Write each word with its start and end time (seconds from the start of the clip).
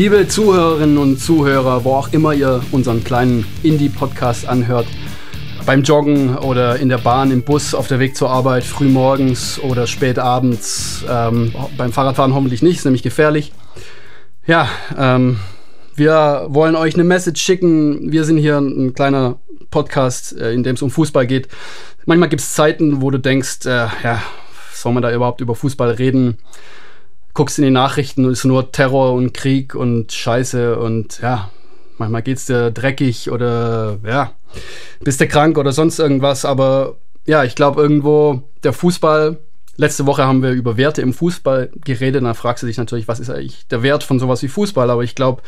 Liebe 0.00 0.26
Zuhörerinnen 0.26 0.96
und 0.96 1.18
Zuhörer, 1.18 1.84
wo 1.84 1.92
auch 1.92 2.10
immer 2.10 2.32
ihr 2.32 2.62
unseren 2.72 3.04
kleinen 3.04 3.44
Indie-Podcast 3.62 4.48
anhört, 4.48 4.86
beim 5.66 5.82
Joggen 5.82 6.38
oder 6.38 6.76
in 6.76 6.88
der 6.88 6.96
Bahn, 6.96 7.30
im 7.30 7.42
Bus, 7.42 7.74
auf 7.74 7.86
der 7.86 7.98
Weg 7.98 8.16
zur 8.16 8.30
Arbeit, 8.30 8.64
frühmorgens 8.64 9.60
oder 9.60 9.86
spät 9.86 10.18
abends, 10.18 11.04
ähm, 11.06 11.54
beim 11.76 11.92
Fahrradfahren 11.92 12.34
hoffentlich 12.34 12.62
nicht, 12.62 12.78
ist 12.78 12.86
nämlich 12.86 13.02
gefährlich. 13.02 13.52
Ja, 14.46 14.70
ähm, 14.96 15.38
wir 15.96 16.46
wollen 16.48 16.76
euch 16.76 16.94
eine 16.94 17.04
Message 17.04 17.42
schicken. 17.42 18.10
Wir 18.10 18.24
sind 18.24 18.38
hier 18.38 18.56
ein 18.56 18.94
kleiner 18.94 19.36
Podcast, 19.70 20.34
äh, 20.34 20.54
in 20.54 20.62
dem 20.62 20.76
es 20.76 20.80
um 20.80 20.90
Fußball 20.90 21.26
geht. 21.26 21.48
Manchmal 22.06 22.30
gibt 22.30 22.40
es 22.40 22.54
Zeiten, 22.54 23.02
wo 23.02 23.10
du 23.10 23.18
denkst, 23.18 23.66
äh, 23.66 23.88
ja, 24.02 24.22
soll 24.72 24.94
man 24.94 25.02
da 25.02 25.12
überhaupt 25.12 25.42
über 25.42 25.54
Fußball 25.54 25.90
reden? 25.90 26.38
Guckst 27.34 27.58
in 27.58 27.64
die 27.64 27.70
Nachrichten, 27.70 28.28
ist 28.28 28.44
nur 28.44 28.72
Terror 28.72 29.12
und 29.12 29.32
Krieg 29.32 29.74
und 29.74 30.12
Scheiße 30.12 30.78
und 30.78 31.20
ja, 31.20 31.50
manchmal 31.98 32.22
geht 32.22 32.38
es 32.38 32.46
dir 32.46 32.70
dreckig 32.70 33.30
oder 33.30 33.98
ja, 34.04 34.32
bist 35.04 35.20
du 35.20 35.28
krank 35.28 35.56
oder 35.58 35.72
sonst 35.72 35.98
irgendwas. 35.98 36.44
Aber 36.44 36.96
ja, 37.26 37.44
ich 37.44 37.54
glaube 37.54 37.80
irgendwo 37.80 38.42
der 38.64 38.72
Fußball. 38.72 39.38
Letzte 39.76 40.04
Woche 40.04 40.24
haben 40.24 40.42
wir 40.42 40.50
über 40.50 40.76
Werte 40.76 41.00
im 41.00 41.14
Fußball 41.14 41.70
geredet. 41.84 42.22
Da 42.22 42.34
fragst 42.34 42.62
du 42.62 42.66
dich 42.66 42.76
natürlich, 42.76 43.08
was 43.08 43.20
ist 43.20 43.30
eigentlich 43.30 43.66
der 43.68 43.82
Wert 43.82 44.02
von 44.02 44.18
sowas 44.18 44.42
wie 44.42 44.48
Fußball? 44.48 44.90
Aber 44.90 45.04
ich 45.04 45.14
glaube, 45.14 45.42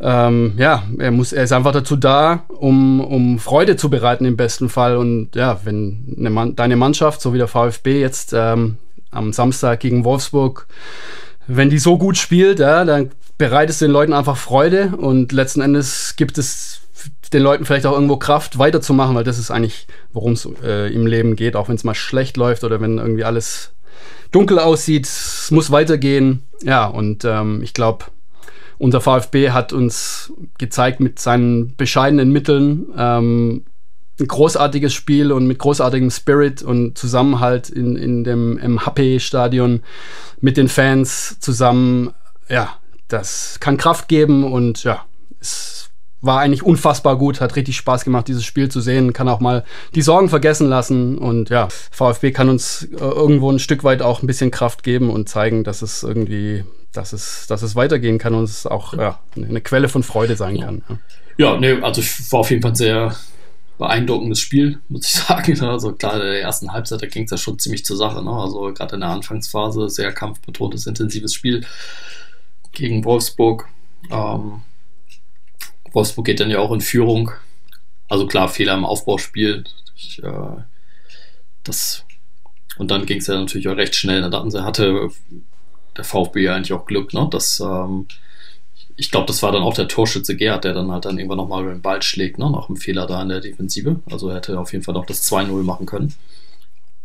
ähm, 0.00 0.54
ja, 0.56 0.84
er 0.98 1.10
muss, 1.10 1.32
er 1.32 1.44
ist 1.44 1.52
einfach 1.52 1.72
dazu 1.72 1.96
da, 1.96 2.44
um, 2.48 3.00
um 3.00 3.38
Freude 3.38 3.76
zu 3.76 3.90
bereiten 3.90 4.24
im 4.24 4.36
besten 4.36 4.68
Fall. 4.68 4.96
Und 4.96 5.36
ja, 5.36 5.60
wenn 5.64 6.16
eine 6.18 6.52
deine 6.54 6.76
Mannschaft, 6.76 7.20
so 7.20 7.34
wie 7.34 7.38
der 7.38 7.48
VfB 7.48 8.00
jetzt 8.00 8.32
ähm, 8.34 8.78
am 9.12 9.32
Samstag 9.32 9.80
gegen 9.80 10.04
Wolfsburg, 10.04 10.66
wenn 11.46 11.70
die 11.70 11.78
so 11.78 11.98
gut 11.98 12.16
spielt, 12.16 12.58
ja, 12.58 12.84
dann 12.84 13.10
bereitet 13.38 13.70
es 13.70 13.78
den 13.78 13.90
Leuten 13.90 14.12
einfach 14.12 14.36
Freude 14.36 14.94
und 14.96 15.32
letzten 15.32 15.60
Endes 15.60 16.14
gibt 16.16 16.38
es 16.38 16.80
den 17.32 17.42
Leuten 17.42 17.64
vielleicht 17.64 17.86
auch 17.86 17.94
irgendwo 17.94 18.16
Kraft, 18.16 18.58
weiterzumachen, 18.58 19.14
weil 19.14 19.24
das 19.24 19.38
ist 19.38 19.50
eigentlich, 19.50 19.86
worum 20.12 20.32
es 20.32 20.48
äh, 20.62 20.92
im 20.92 21.06
Leben 21.06 21.36
geht, 21.36 21.56
auch 21.56 21.68
wenn 21.68 21.76
es 21.76 21.84
mal 21.84 21.94
schlecht 21.94 22.36
läuft 22.36 22.62
oder 22.64 22.80
wenn 22.80 22.98
irgendwie 22.98 23.24
alles 23.24 23.72
dunkel 24.30 24.58
aussieht, 24.58 25.06
es 25.06 25.50
muss 25.50 25.70
weitergehen. 25.70 26.42
Ja, 26.62 26.86
und 26.86 27.24
ähm, 27.24 27.62
ich 27.62 27.74
glaube, 27.74 28.06
unser 28.78 29.00
VfB 29.00 29.50
hat 29.50 29.72
uns 29.72 30.32
gezeigt 30.58 31.00
mit 31.00 31.18
seinen 31.18 31.74
bescheidenen 31.76 32.32
Mitteln 32.32 32.86
ähm, 32.96 33.64
ein 34.22 34.28
großartiges 34.28 34.94
Spiel 34.94 35.32
und 35.32 35.46
mit 35.46 35.58
großartigem 35.58 36.10
Spirit 36.10 36.62
und 36.62 36.96
Zusammenhalt 36.96 37.68
in, 37.68 37.96
in 37.96 38.24
dem 38.24 38.58
im 38.58 38.84
Happy-Stadion 38.84 39.82
mit 40.40 40.56
den 40.56 40.68
Fans 40.68 41.38
zusammen. 41.40 42.12
Ja, 42.48 42.76
das 43.08 43.58
kann 43.60 43.76
Kraft 43.76 44.08
geben 44.08 44.50
und 44.50 44.84
ja, 44.84 45.04
es 45.40 45.90
war 46.20 46.38
eigentlich 46.38 46.62
unfassbar 46.62 47.18
gut, 47.18 47.40
hat 47.40 47.56
richtig 47.56 47.76
Spaß 47.76 48.04
gemacht, 48.04 48.28
dieses 48.28 48.44
Spiel 48.44 48.70
zu 48.70 48.80
sehen, 48.80 49.12
kann 49.12 49.28
auch 49.28 49.40
mal 49.40 49.64
die 49.94 50.02
Sorgen 50.02 50.28
vergessen 50.28 50.68
lassen 50.68 51.18
und 51.18 51.50
ja, 51.50 51.68
VfB 51.90 52.30
kann 52.30 52.48
uns 52.48 52.84
äh, 52.84 52.96
irgendwo 52.98 53.50
ein 53.50 53.58
Stück 53.58 53.82
weit 53.82 54.02
auch 54.02 54.22
ein 54.22 54.28
bisschen 54.28 54.52
Kraft 54.52 54.84
geben 54.84 55.10
und 55.10 55.28
zeigen, 55.28 55.64
dass 55.64 55.82
es 55.82 56.04
irgendwie, 56.04 56.64
dass 56.92 57.12
es, 57.12 57.46
dass 57.48 57.62
es 57.62 57.74
weitergehen 57.74 58.18
kann 58.18 58.34
und 58.34 58.44
es 58.44 58.66
auch 58.66 58.94
ja, 58.94 59.18
eine 59.36 59.60
Quelle 59.60 59.88
von 59.88 60.04
Freude 60.04 60.36
sein 60.36 60.60
kann. 60.60 60.82
Ja, 61.36 61.54
ja 61.54 61.58
nee, 61.58 61.82
also 61.82 62.00
ich 62.00 62.30
war 62.30 62.40
auf 62.40 62.50
jeden 62.50 62.62
Fall 62.62 62.76
sehr 62.76 63.16
beeindruckendes 63.82 64.38
Spiel, 64.38 64.78
muss 64.88 65.06
ich 65.06 65.12
sagen. 65.26 65.60
Also 65.62 65.92
klar, 65.92 66.14
in 66.14 66.20
der 66.20 66.40
ersten 66.40 66.72
Halbzeit, 66.72 67.02
da 67.02 67.06
ging 67.06 67.24
es 67.24 67.30
ja 67.30 67.36
schon 67.36 67.58
ziemlich 67.58 67.84
zur 67.84 67.96
Sache. 67.96 68.22
Ne? 68.22 68.30
Also 68.30 68.72
gerade 68.72 68.94
in 68.94 69.00
der 69.00 69.10
Anfangsphase 69.10 69.88
sehr 69.88 70.12
kampfbetontes, 70.12 70.86
intensives 70.86 71.34
Spiel 71.34 71.66
gegen 72.72 73.04
Wolfsburg. 73.04 73.68
Ähm, 74.10 74.62
Wolfsburg 75.92 76.26
geht 76.26 76.40
dann 76.40 76.50
ja 76.50 76.60
auch 76.60 76.72
in 76.72 76.80
Führung. 76.80 77.32
Also 78.08 78.26
klar, 78.26 78.48
Fehler 78.48 78.74
im 78.74 78.84
Aufbauspiel. 78.84 79.64
Ich, 79.96 80.22
äh, 80.22 80.62
das, 81.64 82.04
und 82.78 82.90
dann 82.90 83.04
ging 83.04 83.18
es 83.18 83.26
ja 83.26 83.38
natürlich 83.38 83.68
auch 83.68 83.76
recht 83.76 83.94
schnell. 83.94 84.22
Da 84.22 84.38
hatten 84.38 84.50
sie, 84.50 84.64
hatte 84.64 85.10
der 85.96 86.04
VfB 86.04 86.42
ja 86.42 86.54
eigentlich 86.54 86.72
auch 86.72 86.86
Glück, 86.86 87.12
ne? 87.12 87.28
dass 87.30 87.60
ähm, 87.60 88.06
ich 88.96 89.10
glaube, 89.10 89.26
das 89.26 89.42
war 89.42 89.52
dann 89.52 89.62
auch 89.62 89.74
der 89.74 89.88
Torschütze 89.88 90.36
Gerhard, 90.36 90.64
der 90.64 90.74
dann 90.74 90.90
halt 90.90 91.04
dann 91.04 91.18
irgendwann 91.18 91.38
nochmal 91.38 91.64
den 91.64 91.82
Ball 91.82 92.02
schlägt, 92.02 92.38
ne? 92.38 92.50
nach 92.50 92.68
einem 92.68 92.76
Fehler 92.76 93.06
da 93.06 93.22
in 93.22 93.28
der 93.28 93.40
Defensive. 93.40 94.00
Also 94.10 94.28
er 94.28 94.36
hätte 94.36 94.58
auf 94.58 94.72
jeden 94.72 94.84
Fall 94.84 94.94
noch 94.94 95.06
das 95.06 95.30
2-0 95.30 95.62
machen 95.62 95.86
können. 95.86 96.14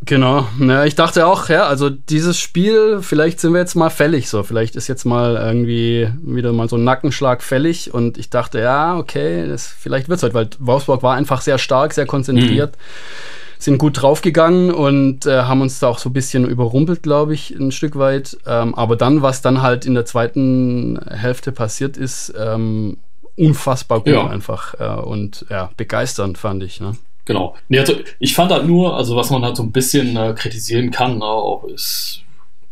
Genau, 0.04 0.46
ja, 0.60 0.84
ich 0.84 0.94
dachte 0.94 1.26
auch, 1.26 1.48
ja, 1.48 1.66
also 1.66 1.90
dieses 1.90 2.38
Spiel, 2.38 3.00
vielleicht 3.02 3.40
sind 3.40 3.52
wir 3.52 3.58
jetzt 3.58 3.74
mal 3.74 3.90
fällig, 3.90 4.28
so, 4.28 4.44
vielleicht 4.44 4.76
ist 4.76 4.86
jetzt 4.86 5.04
mal 5.04 5.36
irgendwie 5.36 6.08
wieder 6.22 6.52
mal 6.52 6.68
so 6.68 6.76
ein 6.76 6.84
Nackenschlag 6.84 7.42
fällig 7.42 7.92
und 7.92 8.16
ich 8.16 8.30
dachte, 8.30 8.60
ja, 8.60 8.96
okay, 8.96 9.48
das, 9.48 9.66
vielleicht 9.66 10.08
wird's 10.08 10.22
heute, 10.22 10.34
weil 10.34 10.50
Wolfsburg 10.60 11.02
war 11.02 11.16
einfach 11.16 11.40
sehr 11.40 11.58
stark, 11.58 11.94
sehr 11.94 12.06
konzentriert, 12.06 12.76
mhm. 12.76 13.47
Sind 13.58 13.78
gut 13.78 14.00
draufgegangen 14.00 14.72
und 14.72 15.26
äh, 15.26 15.42
haben 15.42 15.60
uns 15.60 15.80
da 15.80 15.88
auch 15.88 15.98
so 15.98 16.10
ein 16.10 16.12
bisschen 16.12 16.48
überrumpelt, 16.48 17.02
glaube 17.02 17.34
ich, 17.34 17.50
ein 17.50 17.72
Stück 17.72 17.98
weit. 17.98 18.36
Ähm, 18.46 18.74
aber 18.74 18.96
dann, 18.96 19.22
was 19.22 19.42
dann 19.42 19.62
halt 19.62 19.84
in 19.84 19.94
der 19.94 20.04
zweiten 20.04 20.98
Hälfte 21.08 21.52
passiert 21.52 21.96
ist, 21.96 22.32
ähm, 22.38 22.98
unfassbar 23.36 24.00
gut 24.00 24.14
ja. 24.14 24.28
einfach 24.28 24.74
äh, 24.78 25.00
und 25.00 25.46
ja, 25.50 25.70
begeisternd 25.76 26.38
fand 26.38 26.62
ich, 26.62 26.80
ne? 26.80 26.96
Genau. 27.24 27.56
Nee, 27.68 27.80
also 27.80 27.94
ich 28.20 28.34
fand 28.34 28.50
halt 28.50 28.66
nur, 28.66 28.96
also 28.96 29.14
was 29.14 29.30
man 29.30 29.42
halt 29.44 29.56
so 29.56 29.62
ein 29.62 29.70
bisschen 29.70 30.16
äh, 30.16 30.34
kritisieren 30.34 30.90
kann, 30.90 31.18
ne, 31.18 31.24
auch 31.24 31.64
ist, 31.64 32.22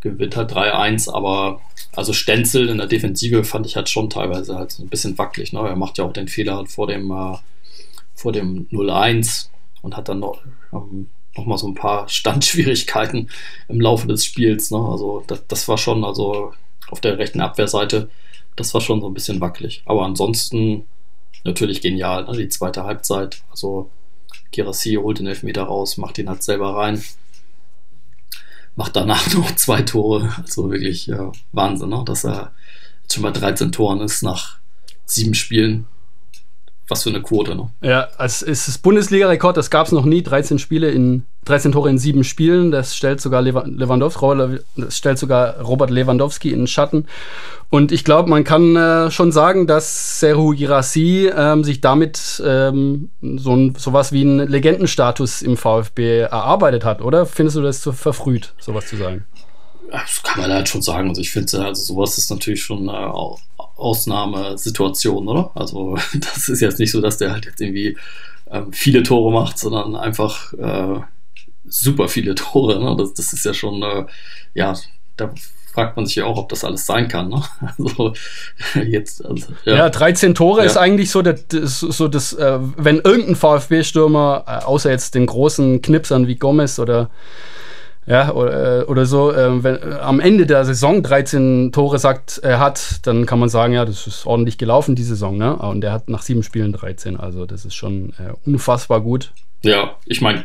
gewinnt 0.01 0.37
halt 0.37 0.51
3-1, 0.51 1.13
aber 1.13 1.61
also 1.95 2.13
Stenzel 2.13 2.69
in 2.69 2.79
der 2.79 2.87
Defensive 2.87 3.45
fand 3.45 3.67
ich 3.67 3.77
halt 3.77 3.89
schon 3.89 4.09
teilweise 4.09 4.57
halt 4.57 4.73
so 4.73 4.83
ein 4.83 4.89
bisschen 4.89 5.19
wackelig. 5.19 5.53
Ne? 5.53 5.61
Er 5.61 5.77
macht 5.77 5.99
ja 5.99 6.05
auch 6.05 6.13
den 6.13 6.29
Fehler 6.29 6.57
halt 6.57 6.71
vor 6.71 6.87
dem, 6.87 7.11
äh, 7.11 7.37
vor 8.15 8.33
dem 8.33 8.67
0-1 8.71 9.49
und 9.87 9.97
hat 9.97 10.09
dann 10.09 10.19
noch, 10.19 10.43
ähm, 10.73 11.09
noch 11.37 11.47
mal 11.47 11.57
so 11.57 11.69
ein 11.69 11.75
paar 11.75 12.09
Standschwierigkeiten 12.11 13.31
im 13.69 13.81
Laufe 13.81 14.09
des 14.09 14.25
Spiels. 14.25 14.71
Ne? 14.73 14.79
Also 14.79 15.23
das, 15.27 15.47
das 15.47 15.69
war 15.69 15.79
schon, 15.79 16.05
also 16.05 16.53
auf 16.91 17.01
der 17.01 17.19
rechten 17.19 17.41
Abwehrseite, 17.41 18.11
das 18.57 18.75
war 18.75 18.81
schon 18.81 19.01
so 19.01 19.07
ein 19.09 19.15
bisschen 19.15 19.41
wackelig. 19.41 19.83
Aber 19.87 20.05
ansonsten 20.05 20.87
natürlich 21.45 21.81
genial, 21.81 22.25
ne? 22.25 22.37
die 22.37 22.49
zweite 22.49 22.83
Halbzeit. 22.83 23.43
Also 23.51 23.91
Girassi 24.51 24.95
holt 24.95 25.21
den 25.21 25.29
Elfmeter 25.29 25.63
raus, 25.63 25.99
macht 25.99 26.19
ihn 26.19 26.29
halt 26.29 26.43
selber 26.43 26.75
rein. 26.75 27.03
Macht 28.75 28.97
danach 28.97 29.33
noch 29.35 29.55
zwei 29.55 29.83
Tore. 29.83 30.35
Also 30.43 30.69
wirklich 30.69 31.07
ja, 31.07 31.31
Wahnsinn, 31.53 31.91
ne? 31.91 32.03
dass 32.05 32.25
er 32.25 32.53
jetzt 33.03 33.15
schon 33.15 33.23
bei 33.23 33.31
13 33.31 33.71
Toren 33.71 34.01
ist 34.01 34.23
nach 34.23 34.59
sieben 35.05 35.35
Spielen. 35.35 35.87
Was 36.89 37.03
für 37.03 37.11
eine 37.11 37.21
Quote, 37.21 37.57
ne? 37.57 37.69
Ja, 37.83 38.09
es 38.19 38.43
ist 38.43 38.69
das 38.69 38.79
Bundesliga-Rekord, 38.79 39.57
das 39.57 39.71
gab 39.71 39.87
es 39.87 39.93
noch 39.93 40.05
nie. 40.05 40.23
13 40.23 40.61
Spiele 40.61 40.91
in 40.91 41.25
13 41.47 41.73
Tore 41.73 41.91
in 41.91 41.99
sieben 41.99 42.23
Spielen. 42.23 42.71
Das 42.71 42.95
stellt 42.95 43.21
sogar 43.21 43.43
Lewandowski, 43.43 44.61
das 44.77 44.97
stellt 44.97 45.19
sogar 45.19 45.61
Robert 45.61 45.91
Lewandowski 45.91 46.53
in 46.53 46.61
den 46.61 46.67
Schatten. 46.69 47.07
Und 47.71 47.91
ich 47.91 48.05
glaube, 48.05 48.31
man 48.31 48.45
kann 48.45 48.77
äh, 48.77 49.11
schon 49.11 49.33
sagen, 49.33 49.67
dass 49.67 50.21
Serhu 50.21 50.55
Girassi 50.55 51.29
ähm, 51.35 51.65
sich 51.65 51.81
damit 51.81 52.41
ähm, 52.45 53.11
so 53.21 53.57
ein, 53.57 53.75
sowas 53.77 54.13
wie 54.13 54.21
einen 54.21 54.47
Legendenstatus 54.47 55.43
im 55.43 55.57
VfB 55.57 56.21
erarbeitet 56.21 56.85
hat, 56.85 57.03
oder? 57.03 57.27
Findest 57.27 57.57
du 57.57 57.63
das 57.63 57.81
zu 57.81 57.93
verfrüht, 57.93 58.55
sowas 58.61 58.87
zu 58.87 58.97
sagen? 58.97 59.25
Das 59.91 60.23
kann 60.23 60.43
man 60.43 60.53
halt 60.53 60.69
schon 60.69 60.83
sagen. 60.83 61.09
Also 61.09 61.21
ich 61.21 61.31
finde, 61.31 61.65
also 61.65 61.83
sowas 61.83 62.19
ist 62.19 62.31
natürlich 62.31 62.63
schon 62.63 62.89
eine 62.89 63.13
Ausnahmesituation, 63.77 65.29
oder? 65.29 65.51
Also 65.55 65.97
das 66.15 66.49
ist 66.49 66.61
jetzt 66.61 66.79
nicht 66.79 66.91
so, 66.91 67.01
dass 67.01 67.19
der 67.19 67.33
halt 67.33 67.45
jetzt 67.45 67.61
irgendwie 67.61 67.97
ähm, 68.51 68.73
viele 68.73 69.03
Tore 69.03 69.33
macht, 69.33 69.59
sondern 69.59 69.95
einfach 69.97 70.53
äh, 70.55 71.01
super 71.65 72.09
viele 72.09 72.35
Tore. 72.35 72.83
Ne? 72.83 72.97
Das, 72.97 73.15
das 73.15 73.33
ist 73.33 73.45
ja 73.45 73.55
schon, 73.55 73.83
äh, 73.83 74.07
ja, 74.55 74.75
da 75.17 75.33
fragt 75.73 75.97
man 75.97 76.07
sich 76.07 76.17
ja 76.17 76.25
auch, 76.25 76.39
ob 76.39 76.49
das 76.49 76.65
alles 76.65 76.87
sein 76.87 77.09
kann. 77.09 77.29
Ne? 77.29 77.43
Also 77.79 78.15
jetzt, 78.83 79.25
also, 79.25 79.53
ja. 79.65 79.77
ja 79.77 79.91
13 79.91 80.35
Tore 80.35 80.61
ja. 80.61 80.67
ist 80.67 80.79
eigentlich 80.79 81.11
so, 81.11 81.21
das, 81.21 81.81
so 81.81 82.09
das, 82.09 82.33
äh, 82.33 82.59
wenn 82.77 83.01
irgendein 83.01 83.37
VfB-Stürmer, 83.37 84.45
äh, 84.47 84.65
außer 84.65 84.91
jetzt 84.91 85.15
den 85.15 85.27
großen 85.27 85.83
Knipsern 85.83 86.27
wie 86.27 86.37
Gomez 86.37 86.79
oder 86.79 87.11
ja, 88.07 88.33
oder, 88.33 88.83
äh, 88.83 88.85
oder 88.85 89.05
so, 89.05 89.33
äh, 89.33 89.63
wenn 89.65 89.77
äh, 89.77 89.97
am 89.97 90.21
Ende 90.21 90.47
der 90.47 90.65
Saison 90.65 91.03
13 91.03 91.73
Tore 91.73 91.99
sagt, 91.99 92.39
er 92.39 92.61
hat, 92.61 93.01
dann 93.07 93.27
kann 93.27 93.41
man 93.41 93.49
sagen, 93.49 93.73
ja, 93.73 93.85
das 93.85 94.07
ist 94.07 94.27
ordentlich 94.27 94.59
gelaufen, 94.59 94.95
die 94.95 95.03
Saison, 95.03 95.37
ne? 95.37 95.57
Und 95.57 95.83
er 95.83 95.93
hat 95.93 96.09
nach 96.09 96.23
sieben 96.23 96.43
Spielen 96.43 96.73
13, 96.73 97.17
also 97.17 97.47
das 97.47 97.65
ist 97.65 97.75
schon 97.75 98.11
äh, 98.19 98.33
unfassbar 98.45 99.01
gut. 99.01 99.33
Ja, 99.63 99.97
ich 100.05 100.21
meine, 100.21 100.45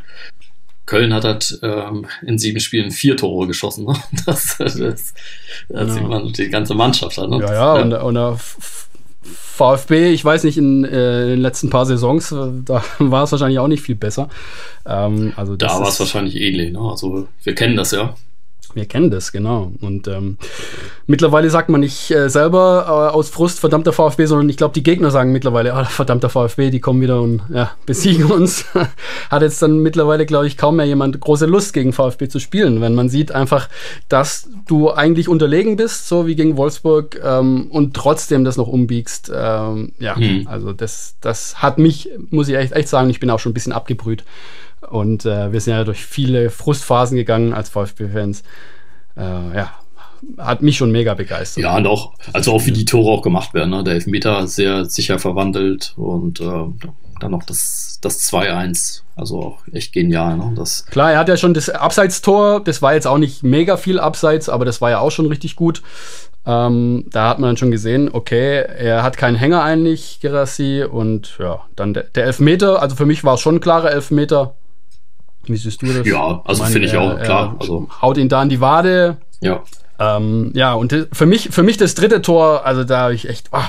Köln 0.88 1.14
hat 1.14 1.24
halt 1.24 1.60
ähm, 1.62 2.08
in 2.24 2.40
sieben 2.40 2.60
Spielen 2.60 2.92
vier 2.92 3.16
Tore 3.16 3.48
geschossen. 3.48 3.86
Ne? 3.86 3.94
Das, 4.26 4.58
das, 4.58 4.78
das 4.78 5.14
ja. 5.70 5.88
sieht 5.88 6.08
man 6.08 6.34
die 6.34 6.50
ganze 6.50 6.74
Mannschaft 6.74 7.18
an. 7.20 7.30
Ne? 7.30 7.40
Ja, 7.40 7.54
ja, 7.54 7.78
ja. 7.78 7.82
Und, 7.82 7.94
und 7.94 8.16
der 8.16 8.38
VfB, 9.24 10.12
ich 10.12 10.26
weiß 10.26 10.44
nicht, 10.44 10.58
in, 10.58 10.84
äh, 10.84 11.24
in, 11.24 11.30
den 11.30 11.42
letzten 11.42 11.70
paar 11.70 11.86
Saisons, 11.86 12.32
äh, 12.32 12.52
da 12.66 12.84
war 13.00 13.24
es 13.24 13.32
wahrscheinlich 13.32 13.60
auch 13.60 13.68
nicht 13.68 13.84
viel 13.84 13.96
besser. 13.96 14.30
Ähm, 14.86 15.34
also 15.36 15.56
da 15.56 15.68
war 15.80 15.88
es 15.88 16.00
wahrscheinlich 16.00 16.36
ähnlich. 16.36 16.72
Ne? 16.72 16.80
Also 16.80 17.28
wir 17.44 17.56
kennen 17.56 17.76
das 17.76 17.92
ja. 17.92 18.16
Wir 18.76 18.86
kennen 18.86 19.12
das, 19.12 19.32
genau. 19.32 19.72
Und 19.82 20.08
ähm, 20.08 20.38
mittlerweile 21.08 21.50
sagt 21.50 21.70
man 21.70 21.82
nicht 21.82 22.12
äh, 22.12 22.30
selber 22.30 22.86
äh, 22.88 23.16
aus 23.16 23.30
Frust 23.30 23.60
verdammter 23.60 23.94
VfB, 23.94 24.26
sondern 24.26 24.50
ich 24.50 24.58
glaube, 24.58 24.74
die 24.74 24.84
Gegner 24.84 25.12
sagen 25.12 25.32
mittlerweile, 25.32 25.74
ah, 25.74 25.86
verdammter 25.86 26.30
VfB, 26.30 26.70
die 26.70 26.80
kommen 26.80 27.02
wieder 27.02 27.22
und 27.22 27.42
ja, 27.54 27.72
besiegen 27.86 28.26
uns. 28.32 28.66
Hat 29.30 29.42
jetzt 29.42 29.62
dann 29.62 29.80
mittlerweile, 29.80 30.26
glaube 30.26 30.48
ich, 30.48 30.58
kaum 30.58 30.78
mehr 30.78 30.86
jemand 30.86 31.20
große 31.20 31.46
Lust 31.46 31.74
gegen 31.74 31.94
VfB 31.94 32.28
zu 32.28 32.40
spielen, 32.40 32.82
wenn 32.82 32.96
man 32.96 33.10
sieht 33.10 33.32
einfach, 33.32 33.70
dass 34.10 34.50
du 34.68 34.92
eigentlich 34.92 35.28
unterlegen 35.28 35.76
bist, 35.76 36.08
so 36.08 36.28
wie 36.28 36.36
gegen 36.36 36.58
Wolfsburg, 36.58 37.20
ähm, 37.24 37.68
und 37.72 37.96
trotzdem 37.96 38.44
das 38.44 38.58
noch 38.58 38.68
umbiegst. 38.68 39.32
Ähm, 39.34 39.94
ja, 40.00 40.16
hm. 40.16 40.48
also 40.48 40.74
das, 40.74 41.16
das 41.22 41.62
hat 41.62 41.78
mich, 41.78 42.10
muss 42.30 42.48
ich 42.48 42.56
echt, 42.56 42.74
echt 42.74 42.90
sagen, 42.90 43.10
ich 43.10 43.20
bin 43.20 43.30
auch 43.30 43.40
schon 43.40 43.52
ein 43.52 43.54
bisschen 43.54 43.74
abgebrüht. 43.74 44.24
Und 44.90 45.26
äh, 45.26 45.52
wir 45.52 45.62
sind 45.62 45.74
ja 45.74 45.84
durch 45.84 46.06
viele 46.06 46.50
Frustphasen 46.50 47.16
gegangen 47.16 47.54
als 47.54 47.70
VfB-Fans. 47.70 48.44
Äh, 49.16 49.22
ja, 49.22 49.72
hat 50.38 50.62
mich 50.62 50.78
schon 50.78 50.92
mega 50.92 51.14
begeistert. 51.14 51.64
Ja, 51.64 51.78
und 51.78 51.88
auch, 51.88 52.14
also 52.34 52.54
auch 52.54 52.66
wie 52.66 52.72
die 52.72 52.86
Tore 52.86 53.12
auch 53.12 53.22
gemacht 53.22 53.54
werden. 53.54 53.72
Ne? 53.72 53.84
Der 53.84 53.96
Elfmeter 53.96 54.48
sehr 54.48 54.86
sicher 54.86 55.20
verwandelt 55.20 55.94
und 55.98 56.40
äh, 56.40 56.66
dann 57.20 57.32
noch 57.32 57.44
das, 57.44 58.00
das 58.02 58.32
2-1. 58.32 59.02
Also 59.16 59.42
auch 59.42 59.60
echt 59.72 59.94
genial. 59.94 60.38
Ne? 60.38 60.54
Das 60.56 60.86
Klar, 60.88 61.12
er 61.12 61.20
hat 61.20 61.30
ja 61.30 61.38
schon 61.38 61.54
das 61.54 61.70
Abseitstor, 61.70 62.64
das 62.64 62.82
war 62.82 62.94
jetzt 62.94 63.08
auch 63.08 63.18
nicht 63.18 63.44
mega 63.44 63.78
viel 63.78 64.00
Abseits, 64.00 64.50
aber 64.50 64.66
das 64.66 64.82
war 64.82 64.90
ja 64.90 65.00
auch 65.00 65.12
schon 65.12 65.28
richtig 65.28 65.56
gut. 65.56 65.82
Ähm, 66.44 67.06
da 67.12 67.30
hat 67.30 67.40
man 67.40 67.50
dann 67.50 67.58
schon 67.58 67.70
gesehen, 67.70 68.10
okay, 68.12 68.62
er 68.62 69.04
hat 69.04 69.16
keinen 69.16 69.36
Hänger 69.36 69.62
eigentlich, 69.62 70.20
Gerassi, 70.22 70.84
und 70.84 71.38
ja, 71.40 71.62
dann 71.76 71.94
der, 71.94 72.04
der 72.04 72.26
Elfmeter, 72.26 72.82
also 72.82 72.96
für 72.96 73.06
mich 73.06 73.24
war 73.24 73.36
es 73.36 73.42
schon 73.42 73.56
ein 73.56 73.62
klarer 73.62 73.92
Elfmeter. 73.92 74.56
Wie 75.46 75.58
siehst 75.58 75.82
du 75.82 75.88
das? 75.88 76.06
Ja, 76.06 76.42
also 76.46 76.64
finde 76.66 76.88
ich 76.88 76.96
auch, 76.96 77.20
klar. 77.20 77.56
Also. 77.60 77.88
Haut 78.02 78.18
ihn 78.18 78.30
da 78.30 78.44
in 78.44 78.50
die 78.50 78.62
Wade. 78.62 79.18
Ja. 79.42 79.64
Ähm, 80.00 80.52
ja, 80.56 80.74
und 80.74 81.08
für 81.14 81.26
mich, 81.26 81.50
für 81.52 81.64
mich 81.64 81.78
das 81.78 81.96
dritte 81.96 82.22
Tor, 82.22 82.66
also 82.66 82.84
da 82.84 83.02
habe 83.02 83.14
ich 83.14 83.30
echt, 83.30 83.50
oh, 83.52 83.60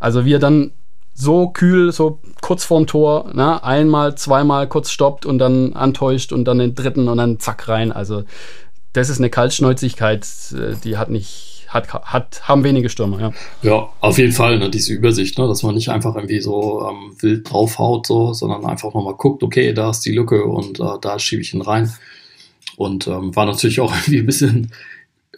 also 0.00 0.24
wie 0.24 0.34
er 0.34 0.38
dann 0.38 0.72
so 1.14 1.48
kühl, 1.48 1.92
so 1.92 2.20
kurz 2.42 2.64
vorm 2.64 2.86
Tor, 2.86 3.30
ne, 3.32 3.62
einmal, 3.64 4.16
zweimal 4.16 4.68
kurz 4.68 4.90
stoppt 4.90 5.24
und 5.24 5.38
dann 5.38 5.72
antäuscht 5.72 6.32
und 6.32 6.44
dann 6.44 6.58
den 6.58 6.74
dritten 6.74 7.08
und 7.08 7.16
dann 7.16 7.38
zack 7.38 7.68
rein. 7.68 7.90
Also 7.90 8.24
das 8.92 9.08
ist 9.08 9.18
eine 9.18 9.30
Kaltschnäuzigkeit, 9.30 10.26
äh, 10.52 10.74
die 10.82 10.98
hat 10.98 11.08
nicht, 11.08 11.55
hat, 11.76 12.04
hat, 12.04 12.48
haben 12.48 12.64
wenige 12.64 12.88
Stürmer, 12.88 13.20
ja. 13.20 13.32
Ja, 13.62 13.88
auf 14.00 14.18
jeden 14.18 14.32
Fall, 14.32 14.58
ne, 14.58 14.70
diese 14.70 14.92
Übersicht, 14.92 15.38
ne, 15.38 15.46
dass 15.46 15.62
man 15.62 15.74
nicht 15.74 15.90
einfach 15.90 16.14
irgendwie 16.14 16.40
so 16.40 16.88
ähm, 16.88 17.16
wild 17.20 17.50
draufhaut, 17.50 18.06
so, 18.06 18.32
sondern 18.32 18.64
einfach 18.64 18.94
nochmal 18.94 19.14
guckt, 19.14 19.42
okay, 19.42 19.72
da 19.72 19.90
ist 19.90 20.00
die 20.00 20.12
Lücke 20.12 20.44
und 20.44 20.80
äh, 20.80 20.98
da 21.00 21.18
schiebe 21.18 21.42
ich 21.42 21.54
ihn 21.54 21.62
rein. 21.62 21.92
Und 22.76 23.06
ähm, 23.06 23.34
war 23.36 23.46
natürlich 23.46 23.80
auch 23.80 23.94
irgendwie 24.06 24.20
ein 24.20 24.26
bisschen 24.26 24.72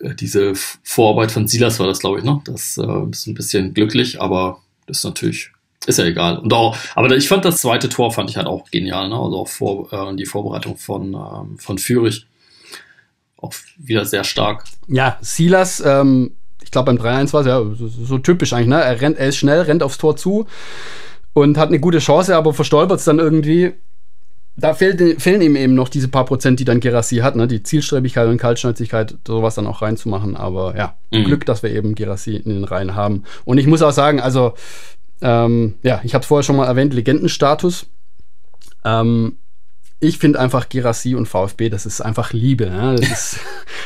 äh, 0.00 0.14
diese 0.14 0.54
Vorarbeit 0.54 1.32
von 1.32 1.48
Silas 1.48 1.78
war 1.78 1.86
das, 1.86 2.00
glaube 2.00 2.18
ich, 2.18 2.24
ne? 2.24 2.40
Das 2.44 2.78
äh, 2.78 3.10
ist 3.10 3.26
ein 3.26 3.34
bisschen 3.34 3.74
glücklich, 3.74 4.20
aber 4.20 4.60
ist 4.86 5.04
natürlich, 5.04 5.50
ist 5.86 5.98
ja 5.98 6.04
egal. 6.04 6.38
Und 6.38 6.52
auch, 6.52 6.76
aber 6.94 7.14
ich 7.16 7.28
fand 7.28 7.44
das 7.44 7.60
zweite 7.60 7.88
Tor 7.88 8.10
fand 8.12 8.30
ich 8.30 8.36
halt 8.36 8.46
auch 8.46 8.70
genial, 8.70 9.08
ne? 9.08 9.16
Also 9.16 9.38
auch 9.38 9.48
vor, 9.48 9.92
äh, 9.92 10.16
die 10.16 10.26
Vorbereitung 10.26 10.76
von, 10.76 11.14
ähm, 11.14 11.58
von 11.58 11.78
Fürich 11.78 12.26
auch 13.40 13.52
wieder 13.76 14.04
sehr 14.04 14.24
stark. 14.24 14.64
Ja, 14.88 15.16
Silas, 15.20 15.82
ähm, 15.84 16.32
ich 16.62 16.70
glaube 16.70 16.92
beim 16.92 17.04
3-1 17.04 17.32
war 17.32 17.40
es 17.40 17.46
ja 17.46 17.62
so, 17.74 17.88
so, 17.88 18.18
typisch 18.18 18.52
eigentlich, 18.52 18.68
ne? 18.68 18.82
Er, 18.82 19.00
rennt, 19.00 19.18
er 19.18 19.28
ist 19.28 19.36
schnell, 19.36 19.62
rennt 19.62 19.82
aufs 19.82 19.98
Tor 19.98 20.16
zu 20.16 20.46
und 21.32 21.56
hat 21.56 21.68
eine 21.68 21.80
gute 21.80 21.98
Chance, 21.98 22.36
aber 22.36 22.52
verstolpert 22.52 22.98
es 22.98 23.04
dann 23.04 23.18
irgendwie. 23.18 23.72
Da 24.56 24.74
fehlt, 24.74 25.22
fehlen 25.22 25.40
ihm 25.40 25.54
eben 25.54 25.74
noch 25.74 25.88
diese 25.88 26.08
paar 26.08 26.24
Prozent, 26.24 26.58
die 26.58 26.64
dann 26.64 26.80
Gerassi 26.80 27.18
hat, 27.18 27.36
ne? 27.36 27.46
Die 27.46 27.62
Zielstrebigkeit 27.62 28.26
und 28.28 28.38
Kaltschnäuzigkeit, 28.38 29.14
sowas 29.24 29.54
dann 29.54 29.68
auch 29.68 29.82
reinzumachen. 29.82 30.36
Aber 30.36 30.76
ja, 30.76 30.96
mhm. 31.12 31.24
Glück, 31.24 31.46
dass 31.46 31.62
wir 31.62 31.70
eben 31.70 31.94
Gerassi 31.94 32.34
in 32.34 32.50
den 32.50 32.64
Reihen 32.64 32.96
haben. 32.96 33.22
Und 33.44 33.58
ich 33.58 33.68
muss 33.68 33.82
auch 33.82 33.92
sagen, 33.92 34.20
also, 34.20 34.54
ähm, 35.20 35.74
ja, 35.84 36.00
ich 36.02 36.12
habe 36.12 36.22
es 36.22 36.28
vorher 36.28 36.42
schon 36.42 36.56
mal 36.56 36.66
erwähnt, 36.66 36.92
Legendenstatus. 36.92 37.86
Ähm, 38.84 39.36
ich 40.00 40.18
finde 40.18 40.38
einfach 40.38 40.68
Girassi 40.68 41.16
und 41.16 41.26
VfB, 41.26 41.70
das 41.70 41.84
ist 41.84 42.00
einfach 42.00 42.32
Liebe. 42.32 42.66
Das 43.00 43.10
ist, 43.10 43.40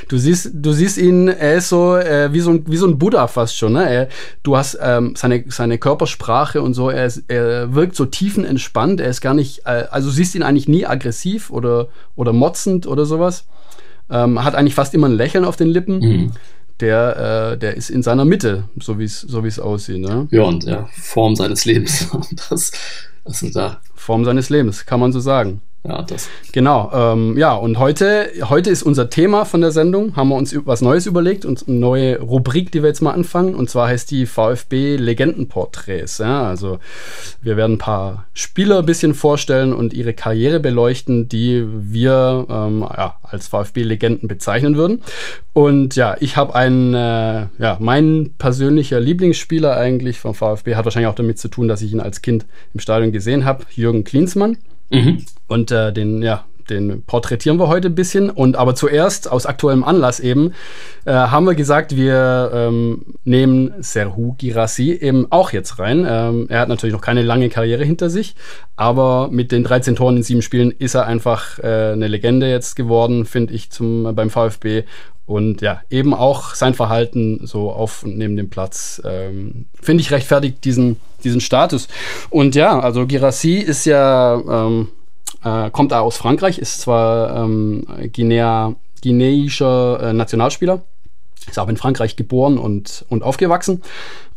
du, 0.09 0.19
siehst, 0.19 0.50
du 0.53 0.73
siehst 0.73 0.99
ihn, 0.99 1.29
er 1.29 1.55
ist 1.55 1.70
so, 1.70 1.97
äh, 1.97 2.32
wie, 2.32 2.41
so 2.41 2.50
ein, 2.50 2.64
wie 2.67 2.76
so 2.76 2.87
ein 2.87 2.99
Buddha 2.99 3.26
fast 3.29 3.56
schon. 3.56 3.73
Ne? 3.73 3.88
Er, 3.88 4.09
du 4.43 4.56
hast 4.56 4.79
ähm, 4.81 5.14
seine, 5.17 5.44
seine 5.49 5.79
Körpersprache 5.79 6.61
und 6.61 6.75
so, 6.75 6.91
er, 6.91 7.06
ist, 7.06 7.25
er 7.29 7.75
wirkt 7.75 7.97
so 7.97 8.05
tiefenentspannt, 8.05 9.00
er 9.00 9.09
ist 9.09 9.23
gar 9.23 9.32
nicht, 9.32 9.61
äh, 9.64 9.85
also 9.91 10.11
siehst 10.11 10.35
ihn 10.35 10.43
eigentlich 10.43 10.69
nie 10.69 10.85
aggressiv 10.85 11.50
oder, 11.50 11.88
oder 12.15 12.35
motzend 12.35 12.87
oder 12.87 13.06
sowas. 13.06 13.47
Ähm, 14.11 14.44
hat 14.44 14.55
eigentlich 14.55 14.75
fast 14.75 14.93
immer 14.93 15.08
ein 15.08 15.12
Lächeln 15.12 15.47
auf 15.47 15.56
den 15.56 15.69
Lippen. 15.69 15.99
Mhm. 16.00 16.32
Der, 16.81 17.53
äh, 17.53 17.58
der 17.58 17.76
ist 17.76 17.91
in 17.91 18.03
seiner 18.03 18.25
Mitte, 18.25 18.65
so 18.79 18.99
wie 18.99 19.06
so 19.06 19.43
es 19.44 19.61
aussieht. 19.61 20.00
Ne? 20.00 20.26
Ja, 20.31 20.43
und 20.43 20.65
ja, 20.65 20.88
Form 20.93 21.37
seines 21.37 21.65
Lebens. 21.65 22.08
das, 22.50 22.73
ist 23.25 23.56
da. 23.56 23.81
Form 23.94 24.25
seines 24.25 24.50
Lebens, 24.50 24.85
kann 24.85 25.00
man 25.00 25.12
so 25.12 25.20
sagen 25.20 25.62
ja, 25.84 26.02
das. 26.02 26.29
Genau, 26.52 26.93
ähm, 26.94 27.37
ja, 27.37 27.55
und 27.55 27.81
heute, 27.81 28.31
heute 28.49 28.70
ist 28.70 28.84
unser 28.84 29.11
Thema 29.11 29.44
von 29.44 29.61
der 29.61 29.73
Sendung, 29.73 30.14
haben 30.14 30.29
wir 30.29 30.37
uns 30.37 30.55
was 30.64 30.81
Neues 30.81 31.06
überlegt 31.06 31.44
und 31.44 31.67
eine 31.67 31.76
neue 31.76 32.20
Rubrik, 32.20 32.70
die 32.70 32.82
wir 32.82 32.88
jetzt 32.88 33.00
mal 33.02 33.11
anfangen, 33.11 33.56
und 33.56 33.69
zwar 33.69 33.88
heißt 33.88 34.08
die 34.12 34.26
VfB 34.26 34.96
Legendenporträts. 34.96 36.19
Ja, 36.19 36.44
also 36.44 36.79
wir 37.40 37.56
werden 37.56 37.75
ein 37.75 37.79
paar 37.79 38.26
Spieler 38.32 38.79
ein 38.79 38.87
bisschen 38.87 39.12
vorstellen 39.12 39.73
und 39.73 39.93
ihre 39.93 40.14
Karriere 40.14 40.61
beleuchten, 40.61 41.29
die 41.29 41.67
wir 41.67 42.46
ähm, 42.49 42.87
ja, 42.96 43.17
als 43.23 43.49
VfB-Legenden 43.49 44.29
bezeichnen 44.29 44.76
würden. 44.76 45.02
Und 45.52 45.96
ja, 45.96 46.17
ich 46.20 46.37
habe 46.37 46.55
einen, 46.55 46.94
äh, 46.94 47.46
ja, 47.58 47.76
mein 47.81 48.34
persönlicher 48.38 49.00
Lieblingsspieler 49.00 49.76
eigentlich 49.76 50.20
vom 50.20 50.34
VfB, 50.34 50.76
hat 50.76 50.84
wahrscheinlich 50.84 51.11
auch 51.11 51.17
damit 51.17 51.40
zu 51.40 51.49
tun, 51.49 51.67
dass 51.67 51.82
ich 51.82 51.93
ihn 51.93 52.00
als 52.00 52.23
Kind 52.23 52.46
im 52.73 52.79
Stadion 52.79 53.11
gesehen 53.11 53.44
habe, 53.44 53.64
Jürgen 53.75 54.05
Klinsmann. 54.05 54.58
Mhm. 54.93 55.25
Und 55.49 55.71
äh, 55.71 55.93
den, 55.93 56.23
ja, 56.23 56.44
den 56.70 57.03
porträtieren 57.03 57.59
wir 57.59 57.69
heute 57.69 57.88
ein 57.88 57.94
bisschen. 57.94 58.31
Und 58.31 58.56
aber 58.56 58.75
zuerst, 58.75 59.31
aus 59.31 59.47
aktuellem 59.47 59.85
Anlass 59.85 60.20
eben, 60.20 60.53
äh, 61.05 61.12
haben 61.12 61.47
wir 61.47 61.55
gesagt, 61.55 61.97
wir 61.97 62.50
ähm, 62.55 63.05
nehmen 63.25 63.75
Serhu 63.81 64.35
Girassi 64.38 64.93
eben 64.93 65.26
auch 65.31 65.53
jetzt 65.53 65.79
rein. 65.79 66.06
Ähm, 66.09 66.47
er 66.49 66.61
hat 66.61 66.69
natürlich 66.69 66.94
noch 66.94 67.00
keine 67.00 67.23
lange 67.23 67.49
Karriere 67.49 67.85
hinter 67.85 68.11
sich, 68.11 68.35
aber 68.76 69.29
mit 69.31 69.53
den 69.53 69.64
13 69.64 69.97
Toren 69.97 70.17
in 70.17 70.23
sieben 70.23 70.43
Spielen 70.43 70.70
ist 70.70 70.94
er 70.94 71.06
einfach 71.06 71.59
äh, 71.59 71.93
eine 71.93 72.09
Legende 72.09 72.49
jetzt 72.49 72.76
geworden, 72.76 73.25
finde 73.25 73.55
ich, 73.55 73.70
zum, 73.70 74.15
beim 74.15 74.31
VfB. 74.31 74.85
Und 75.25 75.61
ja, 75.62 75.81
eben 75.88 76.15
auch 76.15 76.55
sein 76.55 76.75
Verhalten 76.75 77.46
so 77.46 77.70
auf 77.70 78.03
und 78.03 78.19
neben 78.19 78.37
dem 78.37 78.51
Platz, 78.51 79.01
ähm, 79.05 79.67
finde 79.81 80.03
ich 80.03 80.10
rechtfertigt 80.10 80.65
diesen, 80.65 80.96
diesen 81.22 81.41
Status. 81.41 81.89
Und 82.29 82.55
ja, 82.55 82.79
also 82.81 83.06
Girassi 83.06 83.55
ist 83.55 83.84
ja, 83.84 84.34
ähm, 84.34 84.89
äh, 85.44 85.70
kommt 85.70 85.93
aus 85.93 86.17
Frankreich, 86.17 86.58
ist 86.58 86.81
zwar 86.81 87.44
ähm, 87.44 87.84
Guinea, 88.13 88.75
guineischer 89.03 90.01
äh, 90.01 90.13
Nationalspieler, 90.13 90.82
ist 91.49 91.58
auch 91.58 91.69
in 91.69 91.77
Frankreich 91.77 92.17
geboren 92.17 92.58
und, 92.58 93.05
und 93.08 93.22
aufgewachsen 93.22 93.82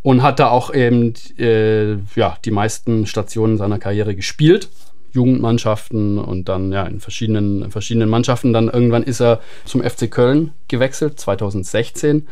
und 0.02 0.24
hat 0.24 0.40
da 0.40 0.50
auch 0.50 0.74
eben 0.74 1.14
äh, 1.38 1.96
ja, 2.16 2.38
die 2.44 2.52
meisten 2.52 3.06
Stationen 3.06 3.58
seiner 3.58 3.80
Karriere 3.80 4.16
gespielt. 4.16 4.70
Jugendmannschaften 5.16 6.20
und 6.20 6.50
dann 6.50 6.74
ja 6.74 6.84
in 6.84 7.00
verschiedenen, 7.00 7.72
verschiedenen 7.72 8.10
Mannschaften. 8.10 8.52
Dann 8.52 8.68
irgendwann 8.68 9.04
ist 9.04 9.22
er 9.22 9.40
zum 9.64 9.82
FC 9.82 10.12
Köln 10.12 10.52
gewechselt, 10.68 11.20
2016. 11.20 12.28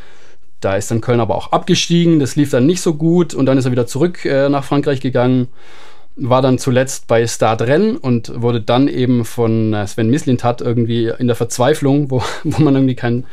Da 0.59 0.75
ist 0.75 0.91
dann 0.91 1.01
Köln 1.01 1.19
aber 1.19 1.35
auch 1.35 1.51
abgestiegen, 1.51 2.19
das 2.19 2.35
lief 2.35 2.51
dann 2.51 2.65
nicht 2.65 2.81
so 2.81 2.93
gut 2.93 3.33
und 3.33 3.45
dann 3.45 3.57
ist 3.57 3.65
er 3.65 3.71
wieder 3.71 3.87
zurück 3.87 4.23
äh, 4.25 4.49
nach 4.49 4.63
Frankreich 4.63 5.01
gegangen, 5.01 5.47
war 6.15 6.41
dann 6.41 6.59
zuletzt 6.59 7.07
bei 7.07 7.25
Stade 7.25 7.67
Rennes 7.67 7.97
und 7.97 8.41
wurde 8.41 8.61
dann 8.61 8.87
eben 8.87 9.25
von 9.25 9.73
äh, 9.73 9.87
Sven 9.87 10.09
Mislintat 10.09 10.61
irgendwie 10.61 11.11
in 11.17 11.27
der 11.27 11.35
Verzweiflung, 11.35 12.11
wo, 12.11 12.23
wo 12.43 12.61
man 12.61 12.75
irgendwie 12.75 12.95
keinen 12.95 13.25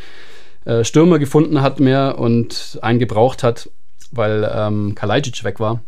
äh, 0.64 0.84
Stürmer 0.84 1.18
gefunden 1.18 1.62
hat 1.62 1.80
mehr 1.80 2.18
und 2.18 2.78
einen 2.82 2.98
gebraucht 2.98 3.42
hat, 3.42 3.70
weil 4.10 4.50
ähm, 4.54 4.94
Kalajdzic 4.94 5.44
weg 5.44 5.60
war, 5.60 5.80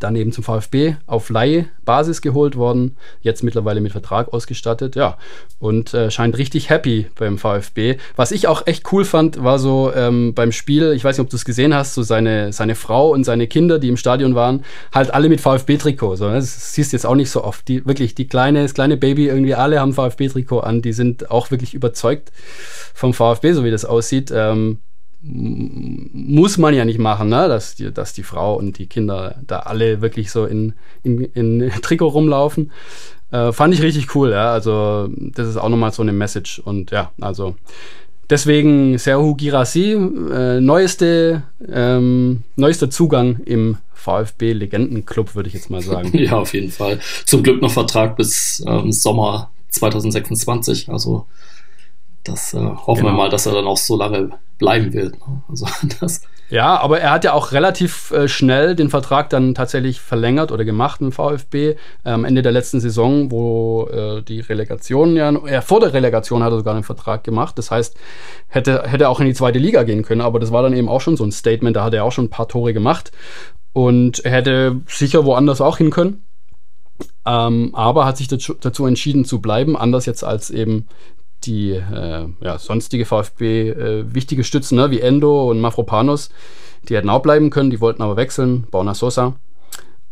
dann 0.00 0.16
eben 0.16 0.32
zum 0.32 0.44
VfB 0.44 0.96
auf 1.06 1.30
Leihbasis 1.30 2.22
geholt 2.22 2.56
worden, 2.56 2.96
jetzt 3.20 3.44
mittlerweile 3.44 3.80
mit 3.80 3.92
Vertrag 3.92 4.32
ausgestattet, 4.32 4.96
ja, 4.96 5.16
und 5.58 5.94
äh, 5.94 6.10
scheint 6.10 6.36
richtig 6.38 6.70
happy 6.70 7.06
beim 7.18 7.38
VfB. 7.38 7.96
Was 8.16 8.32
ich 8.32 8.48
auch 8.48 8.66
echt 8.66 8.92
cool 8.92 9.04
fand, 9.04 9.42
war 9.42 9.58
so 9.58 9.92
ähm, 9.94 10.34
beim 10.34 10.52
Spiel, 10.52 10.92
ich 10.92 11.04
weiß 11.04 11.18
nicht, 11.18 11.24
ob 11.24 11.30
du 11.30 11.36
es 11.36 11.44
gesehen 11.44 11.74
hast, 11.74 11.94
so 11.94 12.02
seine, 12.02 12.52
seine 12.52 12.74
Frau 12.74 13.10
und 13.10 13.24
seine 13.24 13.46
Kinder, 13.46 13.78
die 13.78 13.88
im 13.88 13.96
Stadion 13.96 14.34
waren, 14.34 14.64
halt 14.92 15.12
alle 15.12 15.28
mit 15.28 15.40
VfB-Trikot. 15.40 16.16
So, 16.16 16.28
ne? 16.28 16.34
das 16.34 16.74
siehst 16.74 16.92
du 16.92 16.96
jetzt 16.96 17.06
auch 17.06 17.14
nicht 17.14 17.30
so 17.30 17.44
oft. 17.44 17.68
Die, 17.68 17.86
wirklich, 17.86 18.14
die 18.14 18.26
kleine, 18.26 18.62
das 18.62 18.74
kleine 18.74 18.96
Baby, 18.96 19.28
irgendwie 19.28 19.54
alle 19.54 19.80
haben 19.80 19.92
VfB-Trikot 19.92 20.60
an, 20.60 20.82
die 20.82 20.92
sind 20.92 21.30
auch 21.30 21.50
wirklich 21.50 21.74
überzeugt 21.74 22.32
vom 22.94 23.14
VfB, 23.14 23.52
so 23.52 23.64
wie 23.64 23.70
das 23.70 23.84
aussieht. 23.84 24.32
Ähm, 24.34 24.78
muss 25.22 26.56
man 26.56 26.74
ja 26.74 26.84
nicht 26.84 26.98
machen, 26.98 27.28
ne? 27.28 27.48
dass, 27.48 27.74
die, 27.74 27.92
dass 27.92 28.14
die 28.14 28.22
Frau 28.22 28.54
und 28.54 28.78
die 28.78 28.86
Kinder 28.86 29.36
da 29.46 29.60
alle 29.60 30.00
wirklich 30.00 30.30
so 30.30 30.46
in, 30.46 30.72
in, 31.02 31.24
in 31.34 31.70
Trikot 31.82 32.08
rumlaufen. 32.08 32.72
Äh, 33.30 33.52
fand 33.52 33.74
ich 33.74 33.82
richtig 33.82 34.14
cool, 34.14 34.30
ja. 34.30 34.52
Also, 34.52 35.08
das 35.16 35.48
ist 35.48 35.56
auch 35.56 35.68
nochmal 35.68 35.92
so 35.92 36.02
eine 36.02 36.12
Message. 36.12 36.58
Und 36.58 36.90
ja, 36.90 37.12
also 37.20 37.54
deswegen 38.30 38.98
Serhu 38.98 39.34
Girassi, 39.34 39.92
äh, 39.92 40.60
neueste, 40.60 41.42
ähm, 41.70 42.42
neuester 42.56 42.90
Zugang 42.90 43.40
im 43.44 43.76
VfB-Legendenclub, 43.92 45.34
würde 45.34 45.48
ich 45.48 45.54
jetzt 45.54 45.70
mal 45.70 45.82
sagen. 45.82 46.16
ja, 46.18 46.38
auf 46.38 46.54
jeden 46.54 46.70
Fall. 46.70 46.98
Zum 47.26 47.42
Glück 47.42 47.60
noch 47.60 47.72
Vertrag 47.72 48.16
bis 48.16 48.64
ähm, 48.66 48.90
Sommer 48.90 49.50
2026. 49.68 50.88
Also 50.88 51.26
das 52.24 52.54
äh, 52.54 52.58
hoffen 52.58 53.02
genau. 53.02 53.12
wir 53.14 53.16
mal, 53.16 53.28
dass 53.30 53.46
er 53.46 53.52
dann 53.52 53.66
auch 53.66 53.76
so 53.76 53.96
lange 53.96 54.30
bleiben 54.58 54.92
wird. 54.92 55.14
Ne? 55.14 55.42
Also 55.48 55.66
das 56.00 56.22
ja, 56.50 56.80
aber 56.80 57.00
er 57.00 57.12
hat 57.12 57.22
ja 57.22 57.32
auch 57.32 57.52
relativ 57.52 58.10
äh, 58.10 58.26
schnell 58.26 58.74
den 58.74 58.90
Vertrag 58.90 59.30
dann 59.30 59.54
tatsächlich 59.54 60.00
verlängert 60.00 60.50
oder 60.50 60.64
gemacht 60.64 61.00
im 61.00 61.12
VfB. 61.12 61.76
Am 62.02 62.24
Ende 62.24 62.42
der 62.42 62.50
letzten 62.50 62.80
Saison, 62.80 63.30
wo 63.30 63.86
äh, 63.86 64.22
die 64.22 64.40
Relegation 64.40 65.14
ja, 65.14 65.30
äh, 65.30 65.62
vor 65.62 65.78
der 65.78 65.94
Relegation 65.94 66.42
hat 66.42 66.52
er 66.52 66.58
sogar 66.58 66.74
einen 66.74 66.82
Vertrag 66.82 67.22
gemacht. 67.22 67.56
Das 67.56 67.70
heißt, 67.70 67.96
hätte, 68.48 68.82
hätte 68.84 69.08
auch 69.08 69.20
in 69.20 69.26
die 69.26 69.34
zweite 69.34 69.60
Liga 69.60 69.84
gehen 69.84 70.02
können, 70.02 70.20
aber 70.20 70.40
das 70.40 70.50
war 70.50 70.64
dann 70.64 70.74
eben 70.74 70.88
auch 70.88 71.00
schon 71.00 71.16
so 71.16 71.24
ein 71.24 71.30
Statement, 71.30 71.76
da 71.76 71.84
hat 71.84 71.94
er 71.94 72.04
auch 72.04 72.12
schon 72.12 72.24
ein 72.24 72.30
paar 72.30 72.48
Tore 72.48 72.72
gemacht 72.74 73.12
und 73.72 74.24
er 74.24 74.32
hätte 74.32 74.80
sicher 74.88 75.24
woanders 75.24 75.60
auch 75.60 75.78
hin 75.78 75.90
können. 75.90 76.24
Ähm, 77.24 77.70
aber 77.74 78.06
hat 78.06 78.16
sich 78.16 78.28
dazu 78.28 78.86
entschieden 78.86 79.24
zu 79.24 79.40
bleiben, 79.40 79.76
anders 79.76 80.04
jetzt 80.04 80.24
als 80.24 80.50
eben 80.50 80.86
die 81.44 81.72
äh, 81.72 82.26
ja, 82.40 82.58
sonstige 82.58 83.04
VfB 83.04 83.70
äh, 83.70 84.14
wichtige 84.14 84.44
Stützen, 84.44 84.76
ne, 84.76 84.90
wie 84.90 85.00
Endo 85.00 85.50
und 85.50 85.60
Mafropanos, 85.60 86.30
die 86.88 86.96
hätten 86.96 87.10
auch 87.10 87.22
bleiben 87.22 87.50
können, 87.50 87.70
die 87.70 87.80
wollten 87.80 88.02
aber 88.02 88.16
wechseln, 88.16 88.66
Bauna 88.70 88.94
Sosa. 88.94 89.36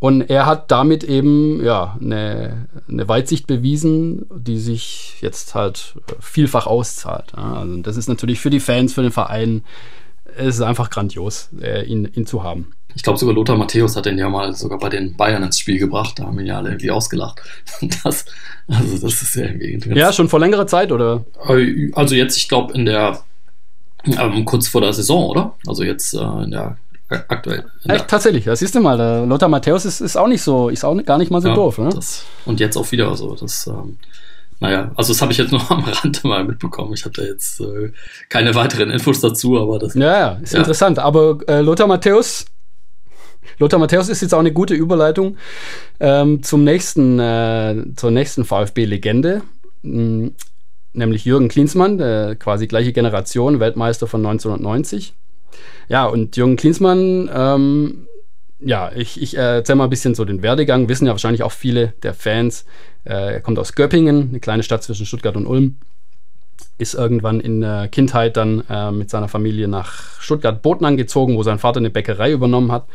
Und 0.01 0.31
er 0.31 0.47
hat 0.47 0.71
damit 0.71 1.03
eben 1.03 1.65
ja 1.65 1.97
eine, 2.01 2.69
eine 2.89 3.09
Weitsicht 3.09 3.49
bewiesen, 3.49 4.27
die 4.33 4.59
sich 4.59 5.17
jetzt 5.21 5.57
halt 5.57 5.97
vielfach 6.21 6.69
auszahlt. 6.69 7.35
Also 7.35 7.79
das 7.79 7.97
ist 7.97 8.09
natürlich 8.09 8.39
für 8.39 8.51
die 8.51 8.61
Fans, 8.61 8.95
für 8.95 9.03
den 9.03 9.11
Verein, 9.11 9.65
es 10.37 10.57
ist 10.57 10.63
einfach 10.63 10.91
grandios, 10.91 11.49
äh, 11.61 11.85
ihn, 11.85 12.09
ihn 12.15 12.27
zu 12.27 12.45
haben. 12.45 12.73
Ich 12.99 13.05
glaube 13.05 13.17
sogar 13.17 13.33
Lothar 13.33 13.57
Matthäus 13.57 13.95
hat 13.95 14.07
den 14.07 14.19
ja 14.19 14.29
mal 14.29 14.53
sogar 14.57 14.77
bei 14.77 14.89
den 14.89 15.17
Bayern 15.17 15.45
ins 15.45 15.61
Spiel 15.61 15.79
gebracht. 15.79 16.19
Da 16.19 16.25
haben 16.25 16.41
ihn 16.41 16.47
ja 16.47 16.57
alle 16.57 16.71
irgendwie 16.71 16.91
ausgelacht. 16.91 17.41
Das, 18.03 18.25
also 18.67 18.99
das 18.99 19.23
ist 19.23 19.37
ja 19.37 19.45
irgendwie 19.45 19.97
Ja, 19.97 20.13
schon 20.13 20.29
vor 20.29 20.41
längerer 20.41 20.67
Zeit, 20.67 20.91
oder? 20.91 21.25
Äh, 21.49 21.93
also 21.95 22.17
jetzt, 22.17 22.37
ich 22.37 22.49
glaube, 22.49 22.75
in 22.75 22.87
der 22.87 23.21
ähm, 24.05 24.45
kurz 24.45 24.67
vor 24.67 24.81
der 24.81 24.93
Saison, 24.93 25.29
oder? 25.29 25.55
Also 25.65 25.85
jetzt 25.85 26.13
äh, 26.13 26.43
in 26.43 26.51
der 26.51 26.77
aktuell. 27.29 27.67
Echt, 27.87 28.09
tatsächlich, 28.09 28.47
das 28.47 28.59
siehst 28.59 28.75
du 28.75 28.81
mal. 28.81 28.99
Der 28.99 29.27
Lothar 29.27 29.49
Matthäus 29.49 29.85
ist, 29.85 30.01
ist 30.01 30.17
auch 30.17 30.27
nicht 30.27 30.43
so, 30.43 30.69
ist 30.69 30.85
auch 30.85 30.97
gar 31.05 31.19
nicht 31.19 31.31
mal 31.31 31.41
so 31.41 31.49
ja, 31.49 31.55
doof, 31.55 31.79
ne? 31.79 31.91
Das, 31.95 32.25
und 32.47 32.59
jetzt 32.59 32.77
auch 32.77 32.91
wieder 32.91 33.15
so. 33.15 33.37
Das, 33.37 33.69
ähm, 33.69 33.97
naja, 34.59 34.91
also 34.97 35.13
das 35.13 35.23
habe 35.23 35.31
ich 35.31 35.39
jetzt 35.39 35.53
nur 35.53 35.71
am 35.71 35.85
Rande 35.85 36.19
mal 36.25 36.43
mitbekommen. 36.43 36.93
Ich 36.95 37.05
habe 37.05 37.15
da 37.15 37.23
jetzt 37.23 37.61
äh, 37.61 37.93
keine 38.29 38.57
weiteren 38.57 38.91
Infos 38.91 39.21
dazu, 39.21 39.57
aber 39.57 39.79
das. 39.79 39.95
Ja, 39.95 40.19
ja, 40.19 40.39
ist 40.43 40.53
ja. 40.53 40.59
interessant. 40.59 40.99
Aber 40.99 41.39
äh, 41.47 41.61
Lothar 41.61 41.87
Matthäus 41.87 42.47
Lothar 43.59 43.81
Matthäus 43.81 44.09
ist 44.09 44.23
jetzt 44.23 44.35
auch 44.35 44.39
eine 44.41 44.53
gute 44.53 44.75
Überleitung 44.75 45.37
ähm, 46.01 46.43
zum 46.43 46.65
nächsten, 46.65 47.19
äh, 47.19 47.85
zur 47.97 48.11
nächsten 48.11 48.45
VfB-Legende, 48.45 49.43
hm, 49.83 50.35
nämlich 50.93 51.25
Jürgen 51.25 51.49
Klinsmann, 51.49 51.99
der 51.99 52.37
quasi 52.37 52.67
gleiche 52.67 52.93
Generation, 52.93 53.61
Weltmeister 53.61 54.07
von 54.07 54.25
1990. 54.25 55.15
Ja, 55.89 56.07
und 56.07 56.37
Jürgen 56.37 56.57
Klinsmann, 56.57 57.31
ähm, 57.33 58.07
ja, 58.61 58.91
ich, 58.95 59.21
ich 59.23 59.37
erzähle 59.37 59.77
mal 59.77 59.85
ein 59.85 59.91
bisschen 59.91 60.15
so 60.15 60.25
den 60.25 60.43
Werdegang, 60.43 60.89
wissen 60.89 61.07
ja 61.07 61.13
wahrscheinlich 61.13 61.43
auch 61.43 61.53
viele 61.53 61.95
der 62.03 62.15
Fans. 62.15 62.65
Äh, 63.05 63.35
er 63.35 63.41
kommt 63.41 63.59
aus 63.59 63.75
Göppingen, 63.75 64.31
eine 64.31 64.41
kleine 64.41 64.63
Stadt 64.63 64.83
zwischen 64.83 65.07
Stuttgart 65.07 65.37
und 65.37 65.47
Ulm 65.47 65.77
ist 66.79 66.95
irgendwann 66.95 67.41
in 67.41 67.61
der 67.61 67.89
Kindheit 67.89 68.37
dann 68.37 68.63
äh, 68.71 68.93
mit 68.93 69.11
seiner 69.11 69.29
Familie 69.29 69.69
nach 69.69 70.21
Stuttgart-Boten 70.21 70.97
gezogen, 70.97 71.37
wo 71.37 71.43
sein 71.43 71.59
Vater 71.59 71.79
eine 71.79 71.91
Bäckerei 71.91 72.33
übernommen 72.33 72.73
hat. 72.73 72.87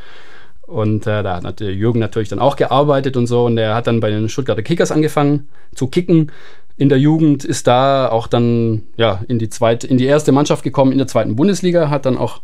Und 0.74 1.06
äh, 1.06 1.22
da 1.22 1.44
hat 1.44 1.62
Jürgen 1.62 2.00
natürlich 2.00 2.30
dann 2.30 2.39
auch 2.39 2.56
gearbeitet 2.56 3.15
und 3.15 3.27
so. 3.27 3.46
Und 3.46 3.60
er 3.60 3.75
hat 3.75 3.86
dann 3.86 4.00
bei 4.00 4.10
den 4.10 4.27
Stuttgarter 4.27 4.63
Kickers 4.63 4.92
angefangen 4.92 5.48
zu 5.75 5.86
kicken. 5.86 6.32
In 6.77 6.89
der 6.89 6.98
Jugend 6.98 7.46
ist 7.46 7.68
da 7.68 8.10
auch 8.10 8.25
dann 8.25 8.82
ja, 8.98 9.22
in, 9.27 9.38
die 9.38 9.50
zweite, 9.50 9.86
in 9.86 10.00
die 10.00 10.08
erste 10.08 10.32
Mannschaft 10.32 10.63
gekommen 10.63 10.92
in 10.92 10.98
der 10.98 11.06
zweiten 11.06 11.36
Bundesliga, 11.36 11.92
hat 11.92 12.08
dann 12.08 12.18
auch 12.18 12.42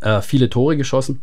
äh, 0.00 0.22
viele 0.22 0.48
Tore 0.48 0.78
geschossen. 0.78 1.20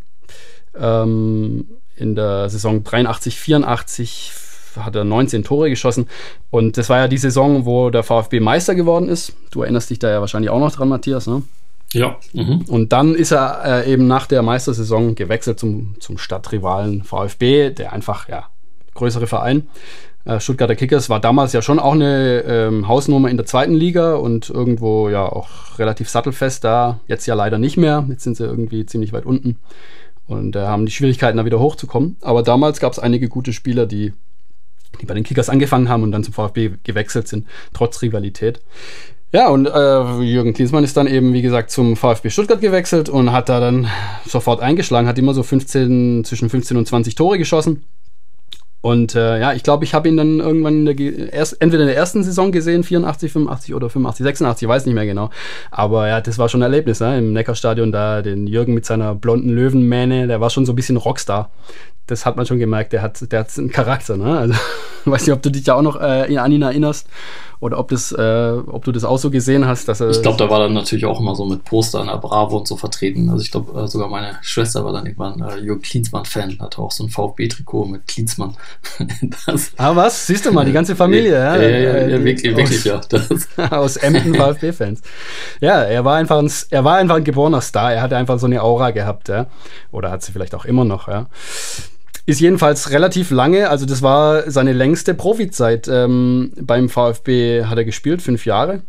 Ähm, 0.79 1.67
in 1.95 2.13
der 2.13 2.47
Saison 2.47 2.83
83, 2.83 3.35
84 3.39 4.33
hat 4.75 4.95
er 4.95 5.05
19 5.05 5.43
Tore 5.43 5.71
geschossen. 5.71 6.07
Und 6.51 6.77
das 6.77 6.89
war 6.89 6.99
ja 6.99 7.07
die 7.07 7.17
Saison, 7.17 7.65
wo 7.65 7.89
der 7.89 8.03
VfB 8.03 8.39
Meister 8.39 8.75
geworden 8.75 9.09
ist. 9.09 9.33
Du 9.49 9.63
erinnerst 9.63 9.89
dich 9.89 9.97
da 9.97 10.11
ja 10.11 10.19
wahrscheinlich 10.19 10.51
auch 10.51 10.59
noch 10.59 10.71
dran, 10.71 10.89
Matthias, 10.89 11.25
ne? 11.25 11.41
Ja. 11.93 12.17
Mhm. 12.33 12.65
Und 12.67 12.91
dann 12.91 13.15
ist 13.15 13.31
er 13.31 13.85
äh, 13.85 13.91
eben 13.91 14.07
nach 14.07 14.27
der 14.27 14.41
Meistersaison 14.41 15.15
gewechselt 15.15 15.59
zum, 15.59 15.95
zum 15.99 16.17
Stadtrivalen 16.17 17.03
VfB, 17.03 17.69
der 17.69 17.93
einfach, 17.93 18.27
ja, 18.27 18.47
größere 18.93 19.27
Verein. 19.27 19.67
Äh, 20.25 20.39
Stuttgarter 20.39 20.75
Kickers 20.75 21.09
war 21.09 21.19
damals 21.19 21.53
ja 21.53 21.61
schon 21.61 21.79
auch 21.79 21.93
eine 21.93 22.43
ähm, 22.47 22.87
Hausnummer 22.87 23.29
in 23.29 23.37
der 23.37 23.45
zweiten 23.45 23.73
Liga 23.73 24.15
und 24.15 24.49
irgendwo 24.49 25.09
ja 25.09 25.25
auch 25.25 25.49
relativ 25.79 26.09
sattelfest 26.09 26.63
da. 26.63 26.99
Jetzt 27.07 27.25
ja 27.25 27.35
leider 27.35 27.57
nicht 27.57 27.77
mehr. 27.77 28.05
Jetzt 28.09 28.23
sind 28.23 28.37
sie 28.37 28.45
irgendwie 28.45 28.85
ziemlich 28.85 29.11
weit 29.13 29.25
unten 29.25 29.57
und 30.27 30.55
äh, 30.55 30.61
haben 30.61 30.85
die 30.85 30.91
Schwierigkeiten, 30.91 31.37
da 31.37 31.45
wieder 31.45 31.59
hochzukommen. 31.59 32.17
Aber 32.21 32.43
damals 32.43 32.79
gab 32.79 32.93
es 32.93 32.99
einige 32.99 33.27
gute 33.27 33.51
Spieler, 33.51 33.85
die, 33.85 34.13
die 35.01 35.05
bei 35.05 35.13
den 35.13 35.23
Kickers 35.23 35.49
angefangen 35.49 35.89
haben 35.89 36.03
und 36.03 36.11
dann 36.11 36.23
zum 36.23 36.33
VfB 36.33 36.71
gewechselt 36.83 37.27
sind, 37.27 37.47
trotz 37.73 38.01
Rivalität. 38.01 38.61
Ja, 39.33 39.49
und 39.49 39.65
äh, 39.65 40.21
Jürgen 40.21 40.53
Klinsmann 40.53 40.83
ist 40.83 40.95
dann 40.95 41.07
eben, 41.07 41.33
wie 41.33 41.41
gesagt, 41.41 41.71
zum 41.71 41.95
VfB 41.95 42.29
Stuttgart 42.29 42.61
gewechselt 42.61 43.09
und 43.09 43.31
hat 43.31 43.49
da 43.49 43.59
dann 43.59 43.87
sofort 44.27 44.61
eingeschlagen, 44.61 45.07
hat 45.07 45.17
immer 45.17 45.33
so 45.33 45.41
15, 45.41 46.23
zwischen 46.23 46.51
15 46.51 46.77
und 46.77 46.87
20 46.87 47.15
Tore 47.15 47.39
geschossen. 47.39 47.83
Und 48.81 49.15
äh, 49.15 49.39
ja, 49.39 49.53
ich 49.53 49.63
glaube, 49.63 49.85
ich 49.85 49.95
habe 49.95 50.07
ihn 50.07 50.17
dann 50.17 50.39
irgendwann 50.39 50.85
in 50.85 50.85
der, 50.85 51.33
erst, 51.33 51.59
entweder 51.61 51.81
in 51.81 51.87
der 51.87 51.95
ersten 51.95 52.21
Saison 52.21 52.51
gesehen, 52.51 52.83
84, 52.83 53.31
85 53.31 53.73
oder 53.73 53.89
85, 53.89 54.23
86, 54.23 54.67
weiß 54.67 54.85
nicht 54.85 54.93
mehr 54.93 55.07
genau. 55.07 55.31
Aber 55.71 56.07
ja, 56.07 56.21
das 56.21 56.37
war 56.37 56.47
schon 56.47 56.61
ein 56.61 56.69
Erlebnis, 56.71 56.99
ne? 56.99 57.17
im 57.17 57.33
Neckarstadion 57.33 57.91
da, 57.91 58.21
den 58.21 58.45
Jürgen 58.45 58.75
mit 58.75 58.85
seiner 58.85 59.15
blonden 59.15 59.49
Löwenmähne, 59.49 60.27
der 60.27 60.41
war 60.41 60.51
schon 60.51 60.67
so 60.67 60.73
ein 60.73 60.75
bisschen 60.75 60.97
Rockstar. 60.97 61.49
Das 62.07 62.25
hat 62.25 62.35
man 62.35 62.45
schon 62.45 62.59
gemerkt, 62.59 62.93
der 62.93 63.01
hat, 63.01 63.31
der 63.31 63.41
hat 63.41 63.57
einen 63.57 63.71
Charakter. 63.71 64.17
Ne? 64.17 64.37
Also, 64.37 64.53
weiß 65.05 65.25
nicht, 65.25 65.33
ob 65.33 65.41
du 65.41 65.49
dich 65.49 65.65
ja 65.65 65.75
auch 65.75 65.81
noch 65.81 65.99
äh, 65.99 66.37
an 66.37 66.51
ihn 66.51 66.61
erinnerst 66.61 67.07
oder 67.63 67.79
ob, 67.79 67.87
das, 67.87 68.11
äh, 68.11 68.57
ob 68.67 68.83
du 68.83 68.91
das 68.91 69.05
auch 69.05 69.17
so 69.17 69.31
gesehen 69.31 69.65
hast. 69.65 69.87
Dass 69.87 70.01
er 70.01 70.09
ich 70.09 70.21
glaube, 70.21 70.37
da 70.37 70.49
war 70.49 70.59
dann 70.59 70.73
natürlich 70.73 71.05
auch 71.05 71.21
immer 71.21 71.33
so 71.33 71.45
mit 71.45 71.63
Poster 71.63 72.01
in 72.01 72.07
der 72.07 72.17
Bravo 72.17 72.57
und 72.57 72.67
so 72.67 72.75
vertreten. 72.75 73.29
Also 73.29 73.41
ich 73.41 73.51
glaube, 73.51 73.79
äh, 73.79 73.87
sogar 73.87 74.09
meine 74.09 74.37
Schwester 74.41 74.83
war 74.83 74.91
dann 74.91 75.05
irgendwann 75.05 75.41
äh, 75.41 75.59
Jürgen 75.59 75.81
Klinsmann-Fan, 75.81 76.59
hatte 76.59 76.79
auch 76.79 76.91
so 76.91 77.05
ein 77.05 77.09
VfB-Trikot 77.09 77.85
mit 77.85 78.05
Klinsmann. 78.05 78.57
das, 79.45 79.71
ah, 79.77 79.95
was? 79.95 80.27
Siehst 80.27 80.45
du 80.45 80.51
mal, 80.51 80.65
die 80.65 80.73
ganze 80.73 80.93
Familie, 80.93 81.31
ja? 81.35 81.55
Ja, 81.55 81.61
ja, 81.61 81.77
ja, 81.77 82.07
ja 82.09 82.23
wirklich, 82.25 82.53
wirklich, 82.53 82.83
ja. 82.83 82.99
aus 83.71 83.95
Emden 83.95 84.35
VfB-Fans. 84.35 85.01
Ja, 85.61 85.83
er 85.83 86.03
war 86.03 86.17
einfach 86.17 86.39
ein, 86.39 86.51
er 86.69 86.83
war 86.83 86.97
einfach 86.97 87.15
ein 87.15 87.23
geborener 87.23 87.61
Star. 87.61 87.93
Er 87.93 88.01
hatte 88.01 88.17
einfach 88.17 88.39
so 88.39 88.45
eine 88.45 88.61
Aura 88.61 88.91
gehabt, 88.91 89.29
ja. 89.29 89.47
Oder 89.93 90.11
hat 90.11 90.21
sie 90.21 90.33
vielleicht 90.33 90.53
auch 90.53 90.65
immer 90.65 90.83
noch, 90.83 91.07
ja. 91.07 91.27
Ist 92.25 92.39
jedenfalls 92.39 92.91
relativ 92.91 93.31
lange, 93.31 93.69
also 93.69 93.85
das 93.85 94.01
war 94.01 94.49
seine 94.49 94.71
längste 94.71 95.13
Profizeit. 95.13 95.89
Ähm, 95.89 96.53
beim 96.61 96.87
VfB 96.87 97.65
hat 97.65 97.77
er 97.77 97.83
gespielt, 97.83 98.21
fünf 98.21 98.45
Jahre, 98.45 98.81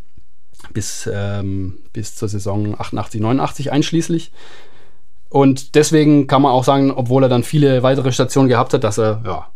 bis, 0.72 1.10
ähm, 1.12 1.78
bis 1.92 2.14
zur 2.14 2.28
Saison 2.28 2.78
88, 2.78 3.20
89 3.20 3.72
einschließlich. 3.72 4.30
Und 5.30 5.74
deswegen 5.74 6.28
kann 6.28 6.42
man 6.42 6.52
auch 6.52 6.62
sagen, 6.62 6.92
obwohl 6.92 7.24
er 7.24 7.28
dann 7.28 7.42
viele 7.42 7.82
weitere 7.82 8.12
Stationen 8.12 8.48
gehabt 8.48 8.72
hat, 8.72 8.84
dass 8.84 8.98
er, 8.98 9.20
ja, 9.26 9.48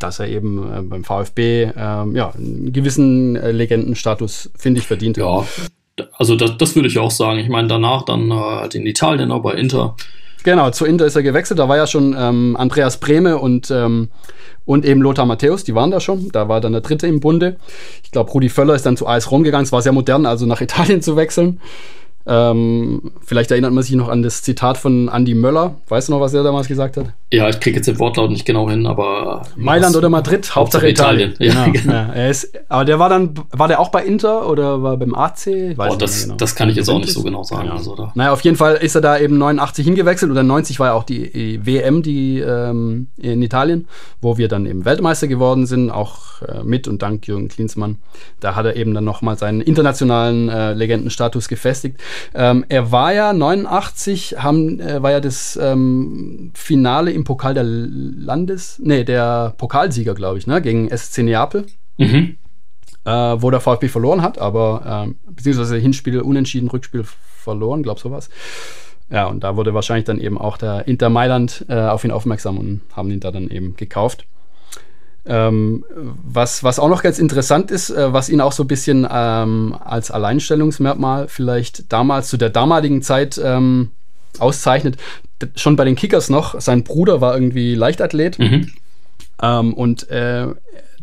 dass 0.00 0.18
er 0.18 0.26
eben 0.26 0.72
äh, 0.72 0.82
beim 0.82 1.04
VfB 1.04 1.70
ähm, 1.76 2.16
ja, 2.16 2.30
einen 2.30 2.72
gewissen 2.72 3.36
äh, 3.36 3.52
Legendenstatus, 3.52 4.50
finde 4.56 4.80
ich, 4.80 4.88
verdient 4.88 5.18
hat. 5.18 5.24
Ja, 5.24 6.06
also 6.16 6.34
das, 6.34 6.56
das 6.58 6.74
würde 6.74 6.88
ich 6.88 6.98
auch 6.98 7.12
sagen. 7.12 7.38
Ich 7.38 7.48
meine, 7.48 7.68
danach 7.68 8.02
dann 8.02 8.32
äh, 8.32 8.76
in 8.76 8.84
Italien 8.84 9.30
auch 9.30 9.42
bei 9.42 9.52
Inter 9.52 9.94
Genau, 10.44 10.70
zu 10.70 10.84
Inter 10.84 11.06
ist 11.06 11.16
er 11.16 11.22
gewechselt. 11.22 11.58
Da 11.58 11.68
war 11.68 11.76
ja 11.76 11.86
schon 11.86 12.16
ähm, 12.18 12.56
Andreas 12.58 12.98
Brehme 12.98 13.38
und, 13.38 13.70
ähm, 13.70 14.08
und 14.64 14.84
eben 14.84 15.00
Lothar 15.00 15.26
Matthäus, 15.26 15.64
die 15.64 15.74
waren 15.74 15.90
da 15.90 16.00
schon. 16.00 16.30
Da 16.32 16.48
war 16.48 16.60
dann 16.60 16.72
der 16.72 16.80
dritte 16.80 17.06
im 17.06 17.20
Bunde. 17.20 17.56
Ich 18.02 18.10
glaube, 18.10 18.30
Rudi 18.30 18.48
Völler 18.48 18.74
ist 18.74 18.86
dann 18.86 18.96
zu 18.96 19.06
AS 19.06 19.30
Rom 19.30 19.44
gegangen. 19.44 19.64
Es 19.64 19.72
war 19.72 19.82
sehr 19.82 19.92
modern, 19.92 20.26
also 20.26 20.46
nach 20.46 20.60
Italien 20.60 21.02
zu 21.02 21.16
wechseln. 21.16 21.60
Ähm, 22.26 23.12
vielleicht 23.24 23.50
erinnert 23.50 23.72
man 23.72 23.82
sich 23.82 23.94
noch 23.96 24.08
an 24.08 24.22
das 24.22 24.42
Zitat 24.42 24.78
von 24.78 25.08
Andy 25.08 25.34
Möller. 25.34 25.76
Weißt 25.88 26.08
du 26.08 26.12
noch, 26.12 26.20
was 26.20 26.34
er 26.34 26.42
damals 26.42 26.68
gesagt 26.68 26.96
hat? 26.96 27.06
Ja, 27.32 27.48
ich 27.48 27.60
kriege 27.60 27.76
jetzt 27.76 27.86
den 27.86 27.98
Wortlaut 27.98 28.30
nicht 28.30 28.44
genau 28.44 28.68
hin, 28.68 28.86
aber. 28.86 29.42
Mailand 29.56 29.96
oder 29.96 30.08
Madrid, 30.08 30.54
Hauptsache, 30.54 30.88
Italien. 30.88 31.32
Italien. 31.32 31.34
Ja, 31.38 31.68
genau. 31.72 31.92
ja, 31.92 32.12
er 32.12 32.30
ist, 32.30 32.52
aber 32.68 32.84
der 32.84 32.98
war 32.98 33.08
dann, 33.08 33.34
war 33.50 33.68
der 33.68 33.80
auch 33.80 33.88
bei 33.88 34.04
Inter 34.04 34.48
oder 34.48 34.82
war 34.82 34.96
beim 34.96 35.14
AC? 35.14 35.76
Weiß 35.76 35.94
oh, 35.94 35.96
das, 35.96 36.24
genau. 36.24 36.36
das 36.36 36.54
kann 36.54 36.68
ich 36.68 36.76
jetzt 36.76 36.88
auch 36.88 36.98
nicht 36.98 37.12
so 37.12 37.22
genau 37.22 37.42
sagen. 37.42 37.68
Ja. 37.68 37.74
Also, 37.74 38.10
naja, 38.14 38.32
auf 38.32 38.42
jeden 38.42 38.56
Fall 38.56 38.74
ist 38.76 38.94
er 38.94 39.00
da 39.00 39.18
eben 39.18 39.38
89 39.38 39.84
hingewechselt 39.84 40.30
oder 40.30 40.42
90 40.42 40.78
war 40.78 40.88
ja 40.88 40.92
auch 40.94 41.04
die, 41.04 41.30
die 41.32 41.66
WM 41.66 42.02
die, 42.02 42.40
ähm, 42.40 43.08
in 43.16 43.42
Italien, 43.42 43.88
wo 44.20 44.38
wir 44.38 44.48
dann 44.48 44.66
eben 44.66 44.84
Weltmeister 44.84 45.26
geworden 45.26 45.66
sind, 45.66 45.90
auch 45.90 46.42
äh, 46.42 46.62
mit 46.64 46.88
und 46.88 47.02
dank 47.02 47.26
Jürgen 47.26 47.48
Klinsmann. 47.48 47.98
Da 48.40 48.54
hat 48.54 48.66
er 48.66 48.76
eben 48.76 48.94
dann 48.94 49.04
nochmal 49.04 49.36
seinen 49.38 49.60
internationalen 49.60 50.48
äh, 50.48 50.72
Legendenstatus 50.74 51.48
gefestigt. 51.48 52.00
Ähm, 52.34 52.64
er 52.68 52.92
war 52.92 53.12
ja 53.12 53.32
89, 53.32 54.36
haben, 54.38 54.80
äh, 54.80 55.02
war 55.02 55.10
ja 55.10 55.20
das 55.20 55.58
ähm, 55.60 56.52
Finale 56.54 57.12
im 57.12 57.24
Pokal 57.24 57.54
der 57.54 57.64
Landes, 57.64 58.80
nee, 58.82 59.04
der 59.04 59.54
Pokalsieger, 59.58 60.14
glaube 60.14 60.38
ich, 60.38 60.46
ne, 60.46 60.60
gegen 60.62 60.88
SC 60.96 61.18
Neapel. 61.18 61.66
Mhm. 61.98 62.36
Äh, 63.04 63.10
wo 63.10 63.50
der 63.50 63.58
VfB 63.60 63.88
verloren 63.88 64.22
hat, 64.22 64.38
aber 64.38 65.04
ähm, 65.06 65.16
beziehungsweise 65.28 65.76
Hinspiel 65.76 66.20
unentschieden, 66.20 66.68
Rückspiel 66.68 67.04
verloren, 67.04 67.82
glaube 67.82 67.98
sowas. 67.98 68.30
Ja, 69.10 69.26
und 69.26 69.42
da 69.42 69.56
wurde 69.56 69.74
wahrscheinlich 69.74 70.04
dann 70.04 70.20
eben 70.20 70.38
auch 70.38 70.56
der 70.56 70.86
Inter 70.86 71.10
Mailand 71.10 71.66
äh, 71.68 71.74
auf 71.74 72.04
ihn 72.04 72.12
aufmerksam 72.12 72.58
und 72.58 72.80
haben 72.94 73.10
ihn 73.10 73.20
da 73.20 73.32
dann 73.32 73.48
eben 73.48 73.74
gekauft. 73.76 74.24
Ähm, 75.24 75.84
was, 75.94 76.64
was 76.64 76.80
auch 76.80 76.88
noch 76.88 77.02
ganz 77.02 77.20
interessant 77.20 77.70
ist, 77.70 77.90
äh, 77.90 78.12
was 78.12 78.28
ihn 78.28 78.40
auch 78.40 78.50
so 78.50 78.64
ein 78.64 78.68
bisschen 78.68 79.06
ähm, 79.08 79.76
als 79.78 80.10
Alleinstellungsmerkmal 80.10 81.28
vielleicht 81.28 81.92
damals 81.92 82.28
zu 82.28 82.36
der 82.36 82.50
damaligen 82.50 83.02
Zeit 83.02 83.40
ähm, 83.42 83.90
auszeichnet, 84.40 84.96
schon 85.54 85.76
bei 85.76 85.84
den 85.84 85.94
Kickers 85.94 86.28
noch, 86.28 86.60
sein 86.60 86.82
Bruder 86.82 87.20
war 87.20 87.34
irgendwie 87.34 87.74
Leichtathlet 87.74 88.38
mhm. 88.38 88.72
Ähm, 89.42 89.74
und 89.74 90.08
äh, 90.08 90.46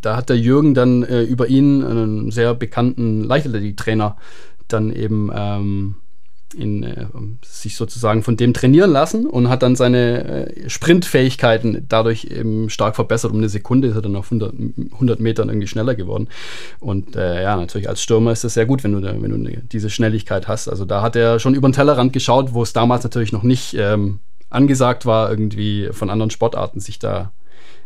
da 0.00 0.16
hat 0.16 0.30
der 0.30 0.38
Jürgen 0.38 0.74
dann 0.74 1.02
äh, 1.02 1.22
über 1.22 1.48
ihn 1.48 1.84
einen 1.84 2.30
sehr 2.30 2.54
bekannten 2.54 3.22
Leichtathletiktrainer 3.22 4.16
dann 4.66 4.90
eben 4.90 5.30
ähm, 5.34 5.96
in, 6.54 6.82
äh, 6.82 7.06
sich 7.44 7.76
sozusagen 7.76 8.22
von 8.22 8.36
dem 8.36 8.54
trainieren 8.54 8.90
lassen 8.90 9.26
und 9.26 9.48
hat 9.48 9.62
dann 9.62 9.76
seine 9.76 10.46
äh, 10.48 10.68
Sprintfähigkeiten 10.68 11.86
dadurch 11.88 12.24
eben 12.24 12.70
stark 12.70 12.96
verbessert. 12.96 13.32
Um 13.32 13.38
eine 13.38 13.48
Sekunde 13.48 13.88
ist 13.88 13.94
er 13.94 14.02
dann 14.02 14.16
auf 14.16 14.26
100, 14.26 14.54
100 14.92 15.20
Metern 15.20 15.48
irgendwie 15.48 15.68
schneller 15.68 15.94
geworden. 15.94 16.28
Und 16.80 17.16
äh, 17.16 17.42
ja, 17.42 17.56
natürlich 17.56 17.88
als 17.88 18.02
Stürmer 18.02 18.32
ist 18.32 18.44
das 18.44 18.54
sehr 18.54 18.66
gut, 18.66 18.84
wenn 18.84 18.92
du, 18.92 19.02
wenn 19.02 19.44
du 19.44 19.60
diese 19.72 19.90
Schnelligkeit 19.90 20.48
hast. 20.48 20.68
Also 20.68 20.84
da 20.84 21.02
hat 21.02 21.16
er 21.16 21.38
schon 21.38 21.54
über 21.54 21.68
den 21.68 21.74
Tellerrand 21.74 22.12
geschaut, 22.12 22.52
wo 22.52 22.62
es 22.62 22.72
damals 22.72 23.04
natürlich 23.04 23.32
noch 23.32 23.42
nicht 23.42 23.74
ähm, 23.78 24.20
angesagt 24.48 25.06
war, 25.06 25.30
irgendwie 25.30 25.88
von 25.92 26.10
anderen 26.10 26.30
Sportarten 26.30 26.80
sich 26.80 26.98
da 26.98 27.32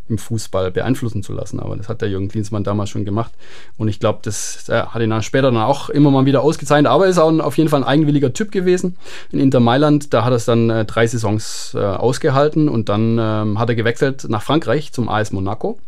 im 0.09 0.19
Fußball 0.19 0.71
beeinflussen 0.71 1.23
zu 1.23 1.33
lassen. 1.33 1.61
Aber 1.61 1.77
das 1.77 1.89
hat 1.89 2.03
der 2.03 2.09
Jürgen 2.09 2.29
Klinsmann 2.29 2.65
damals 2.65 2.91
schon 2.91 3.05
gemacht. 3.05 3.33
Und 3.79 3.89
ich 3.89 4.01
glaube, 4.01 4.21
das 4.23 4.67
ja, 4.69 4.93
hat 4.93 5.01
ihn 5.01 5.11
dann 5.11 5.23
später 5.23 5.51
dann 5.51 5.57
auch 5.63 5.89
immer 5.89 6.11
mal 6.11 6.27
wieder 6.27 6.43
ausgezeichnet. 6.43 6.91
Aber 6.91 7.05
er 7.05 7.11
ist 7.11 7.19
auch 7.19 7.29
ein, 7.29 7.41
auf 7.41 7.57
jeden 7.57 7.71
Fall 7.71 7.83
ein 7.83 7.89
eigenwilliger 7.89 8.33
Typ 8.33 8.53
gewesen. 8.53 8.97
In 9.33 9.41
Inter 9.41 9.61
Mailand, 9.61 10.13
da 10.13 10.25
hat 10.25 10.33
er 10.33 10.37
es 10.37 10.45
dann 10.45 10.69
äh, 10.71 10.85
drei 10.85 11.07
Saisons 11.07 11.73
äh, 11.75 11.79
ausgehalten 11.79 12.69
und 12.69 12.89
dann 12.89 13.19
ähm, 13.19 13.59
hat 13.59 13.69
er 13.69 13.75
gewechselt 13.75 14.27
nach 14.29 14.43
Frankreich 14.43 14.93
zum 14.93 15.09
AS 15.09 15.33
Monaco. 15.33 15.79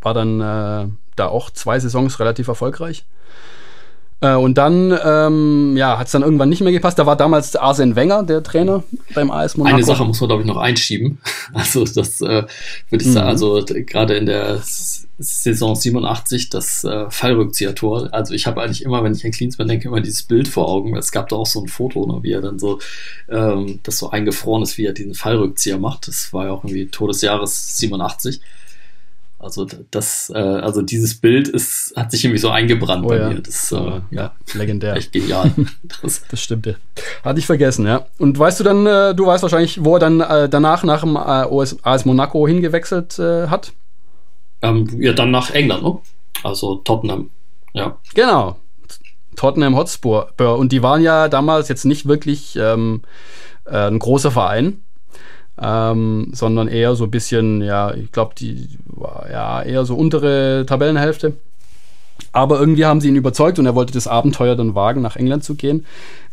War 0.00 0.14
dann 0.14 0.40
äh, 0.40 0.88
da 1.16 1.28
auch 1.28 1.50
zwei 1.50 1.78
Saisons 1.78 2.20
relativ 2.20 2.48
erfolgreich. 2.48 3.06
Äh, 4.22 4.36
und 4.36 4.56
dann 4.56 4.96
ähm, 5.04 5.76
ja, 5.76 5.98
hat 5.98 6.06
es 6.06 6.12
dann 6.12 6.22
irgendwann 6.22 6.48
nicht 6.48 6.62
mehr 6.62 6.72
gepasst. 6.72 6.98
Da 6.98 7.06
war 7.06 7.16
damals 7.16 7.56
Arsene 7.56 7.96
Wenger, 7.96 8.22
der 8.22 8.42
Trainer 8.42 8.84
beim 9.14 9.32
AS 9.32 9.56
Monaco. 9.56 9.74
Eine 9.74 9.84
Sache 9.84 10.04
muss 10.04 10.20
man, 10.20 10.28
glaube 10.28 10.42
ich, 10.42 10.48
noch 10.48 10.56
einschieben. 10.56 11.18
Also 11.54 11.84
das 11.84 12.20
äh, 12.22 12.44
würde 12.88 13.02
ich 13.02 13.06
mhm. 13.06 13.12
sagen, 13.12 13.28
also 13.28 13.62
gerade 13.66 14.16
in 14.16 14.26
der 14.26 14.62
Saison 15.18 15.74
87, 15.74 16.48
das 16.48 16.84
äh, 16.84 17.10
Fallrückzieher-Tor. 17.10 18.08
Also 18.12 18.32
ich 18.32 18.46
habe 18.46 18.62
eigentlich 18.62 18.84
immer, 18.84 19.04
wenn 19.04 19.12
ich 19.12 19.24
an 19.24 19.32
Klinsmann 19.32 19.68
denke, 19.68 19.88
immer 19.88 20.00
dieses 20.00 20.22
Bild 20.22 20.48
vor 20.48 20.68
Augen. 20.68 20.96
Es 20.96 21.12
gab 21.12 21.28
da 21.28 21.36
auch 21.36 21.46
so 21.46 21.60
ein 21.60 21.68
Foto, 21.68 22.06
ne, 22.06 22.22
wie 22.22 22.32
er 22.32 22.40
dann 22.40 22.58
so, 22.58 22.78
ähm, 23.28 23.80
das 23.82 23.98
so 23.98 24.10
eingefroren 24.10 24.62
ist, 24.62 24.78
wie 24.78 24.86
er 24.86 24.92
diesen 24.92 25.14
Fallrückzieher 25.14 25.78
macht. 25.78 26.08
Das 26.08 26.32
war 26.32 26.46
ja 26.46 26.52
auch 26.52 26.64
irgendwie 26.64 26.86
Todesjahres 26.86 27.76
87. 27.76 28.40
Also 29.42 29.66
das, 29.90 30.30
äh, 30.32 30.38
also 30.38 30.82
dieses 30.82 31.16
Bild 31.16 31.48
ist, 31.48 31.92
hat 31.96 32.12
sich 32.12 32.24
irgendwie 32.24 32.38
so 32.38 32.50
eingebrannt 32.50 33.04
oh, 33.04 33.08
bei 33.08 33.16
ja. 33.16 33.28
mir. 33.28 33.40
Das, 33.40 33.72
äh, 33.72 34.00
ja, 34.12 34.32
legendär. 34.54 34.94
Echt 34.94 35.12
genial. 35.12 35.50
Das, 36.02 36.22
das 36.28 36.40
stimmt. 36.40 36.66
Ja. 36.66 36.74
Hatte 37.24 37.40
ich 37.40 37.46
vergessen, 37.46 37.86
ja. 37.86 38.06
Und 38.18 38.38
weißt 38.38 38.60
du 38.60 38.64
dann, 38.64 38.86
äh, 38.86 39.14
du 39.14 39.26
weißt 39.26 39.42
wahrscheinlich, 39.42 39.84
wo 39.84 39.94
er 39.96 39.98
dann 39.98 40.20
äh, 40.20 40.48
danach 40.48 40.84
nach 40.84 41.00
dem 41.00 41.16
äh, 41.16 41.76
AS 41.82 42.04
Monaco 42.04 42.46
hingewechselt 42.46 43.18
äh, 43.18 43.48
hat? 43.48 43.72
Ähm, 44.62 44.88
ja, 45.00 45.12
dann 45.12 45.32
nach 45.32 45.50
England, 45.50 45.82
ne? 45.82 45.98
Also 46.44 46.76
Tottenham, 46.76 47.30
ja. 47.72 47.98
Genau. 48.14 48.56
Tottenham 49.34 49.76
Hotspur. 49.76 50.32
Und 50.38 50.70
die 50.70 50.82
waren 50.82 51.02
ja 51.02 51.28
damals 51.28 51.68
jetzt 51.68 51.84
nicht 51.84 52.06
wirklich 52.06 52.56
ähm, 52.56 53.02
äh, 53.64 53.88
ein 53.88 53.98
großer 53.98 54.30
Verein 54.30 54.82
ähm, 55.60 56.28
sondern 56.32 56.68
eher 56.68 56.94
so 56.94 57.04
ein 57.04 57.10
bisschen, 57.10 57.62
ja, 57.62 57.94
ich 57.94 58.10
glaube, 58.12 58.34
die 58.38 58.68
ja 59.30 59.62
eher 59.62 59.84
so 59.84 59.94
untere 59.96 60.64
Tabellenhälfte. 60.66 61.34
Aber 62.32 62.60
irgendwie 62.60 62.84
haben 62.84 63.00
sie 63.00 63.08
ihn 63.08 63.16
überzeugt 63.16 63.58
und 63.58 63.66
er 63.66 63.74
wollte 63.74 63.92
das 63.92 64.06
Abenteuer 64.06 64.56
dann 64.56 64.74
wagen, 64.74 65.02
nach 65.02 65.16
England 65.16 65.44
zu 65.44 65.54
gehen. 65.54 65.84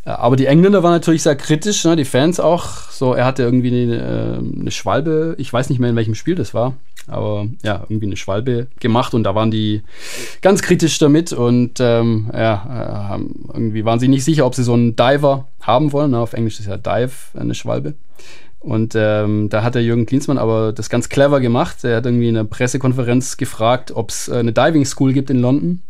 Äh, 0.06 0.12
aber 0.12 0.36
die 0.36 0.46
Engländer 0.46 0.84
waren 0.84 0.92
natürlich 0.94 1.24
sehr 1.24 1.36
kritisch, 1.36 1.84
ne? 1.86 1.96
die 1.96 2.06
Fans 2.06 2.40
auch. 2.40 2.90
So, 2.90 3.14
er 3.14 3.26
hatte 3.26 3.44
irgendwie 3.44 3.70
eine, 3.70 3.98
äh, 3.98 4.60
eine, 4.62 4.72
Schwalbe, 4.72 5.36
ich 5.38 5.52
weiß 5.52 5.70
nicht 5.70 5.80
mehr 5.80 5.90
in 5.90 5.96
welchem 5.96 6.16
Spiel 6.16 6.36
das 6.36 6.54
war, 6.54 6.76
aber 7.08 7.48
ja, 7.64 7.84
irgendwie 7.90 8.08
eine 8.08 8.18
Schwalbe 8.18 8.68
gemacht 8.80 9.14
und 9.14 9.24
da 9.24 9.36
waren 9.36 9.52
die 9.52 9.84
ganz 10.42 10.62
kritisch 10.62 11.00
damit 11.00 11.34
und 11.34 11.80
ähm, 11.80 12.30
ja, 12.34 13.18
äh, 13.18 13.54
irgendwie 13.54 13.86
waren 13.86 14.00
sie 14.00 14.08
nicht 14.08 14.24
sicher, 14.24 14.46
ob 14.46 14.56
sie 14.56 14.64
so 14.64 14.74
einen 14.74 14.96
Diver 14.96 15.48
haben 15.62 15.92
wollen. 15.92 16.12
Ne? 16.12 16.20
Auf 16.20 16.34
Englisch 16.34 16.60
ist 16.60 16.68
ja 16.68 16.78
Dive 16.78 17.12
eine 17.38 17.56
Schwalbe. 17.56 17.96
Und 18.60 18.94
ähm, 18.96 19.50
da 19.50 19.64
hat 19.64 19.76
der 19.76 19.84
Jürgen 19.84 20.06
Klinsmann 20.06 20.38
aber 20.38 20.74
das 20.74 20.90
ganz 20.90 21.08
clever 21.08 21.40
gemacht. 21.40 21.84
Er 21.84 21.98
hat 21.98 22.06
irgendwie 22.06 22.28
in 22.28 22.38
einer 22.38 22.48
Pressekonferenz 22.48 23.38
gefragt, 23.38 23.92
ob 23.92 24.10
es 24.10 24.28
äh, 24.28 24.36
eine 24.36 24.52
Diving 24.52 24.86
School 24.86 25.14
gibt 25.14 25.30
in 25.30 25.40
London. 25.40 25.82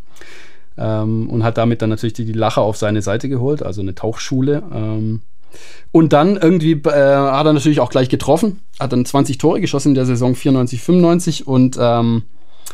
Ähm, 0.78 1.30
und 1.30 1.44
hat 1.44 1.58
damit 1.58 1.82
dann 1.82 1.90
natürlich 1.90 2.14
die, 2.14 2.26
die 2.26 2.34
Lacher 2.34 2.62
auf 2.62 2.78
seine 2.78 3.02
Seite 3.02 3.28
geholt, 3.28 3.64
also 3.64 3.82
eine 3.82 3.96
Tauchschule. 3.96 4.64
Ähm, 4.74 5.22
und 5.92 6.14
dann 6.14 6.38
irgendwie 6.38 6.74
äh, 6.74 6.92
hat 6.92 7.46
er 7.46 7.54
natürlich 7.54 7.80
auch 7.80 7.90
gleich 7.90 8.10
getroffen, 8.10 8.60
hat 8.80 8.94
dann 8.94 9.06
20 9.06 9.40
Tore 9.40 9.60
geschossen 9.60 9.90
in 9.90 9.96
der 9.96 10.06
Saison 10.06 10.36
94, 10.36 10.82
95 10.82 11.48
und 11.48 11.78
ähm, 11.80 12.24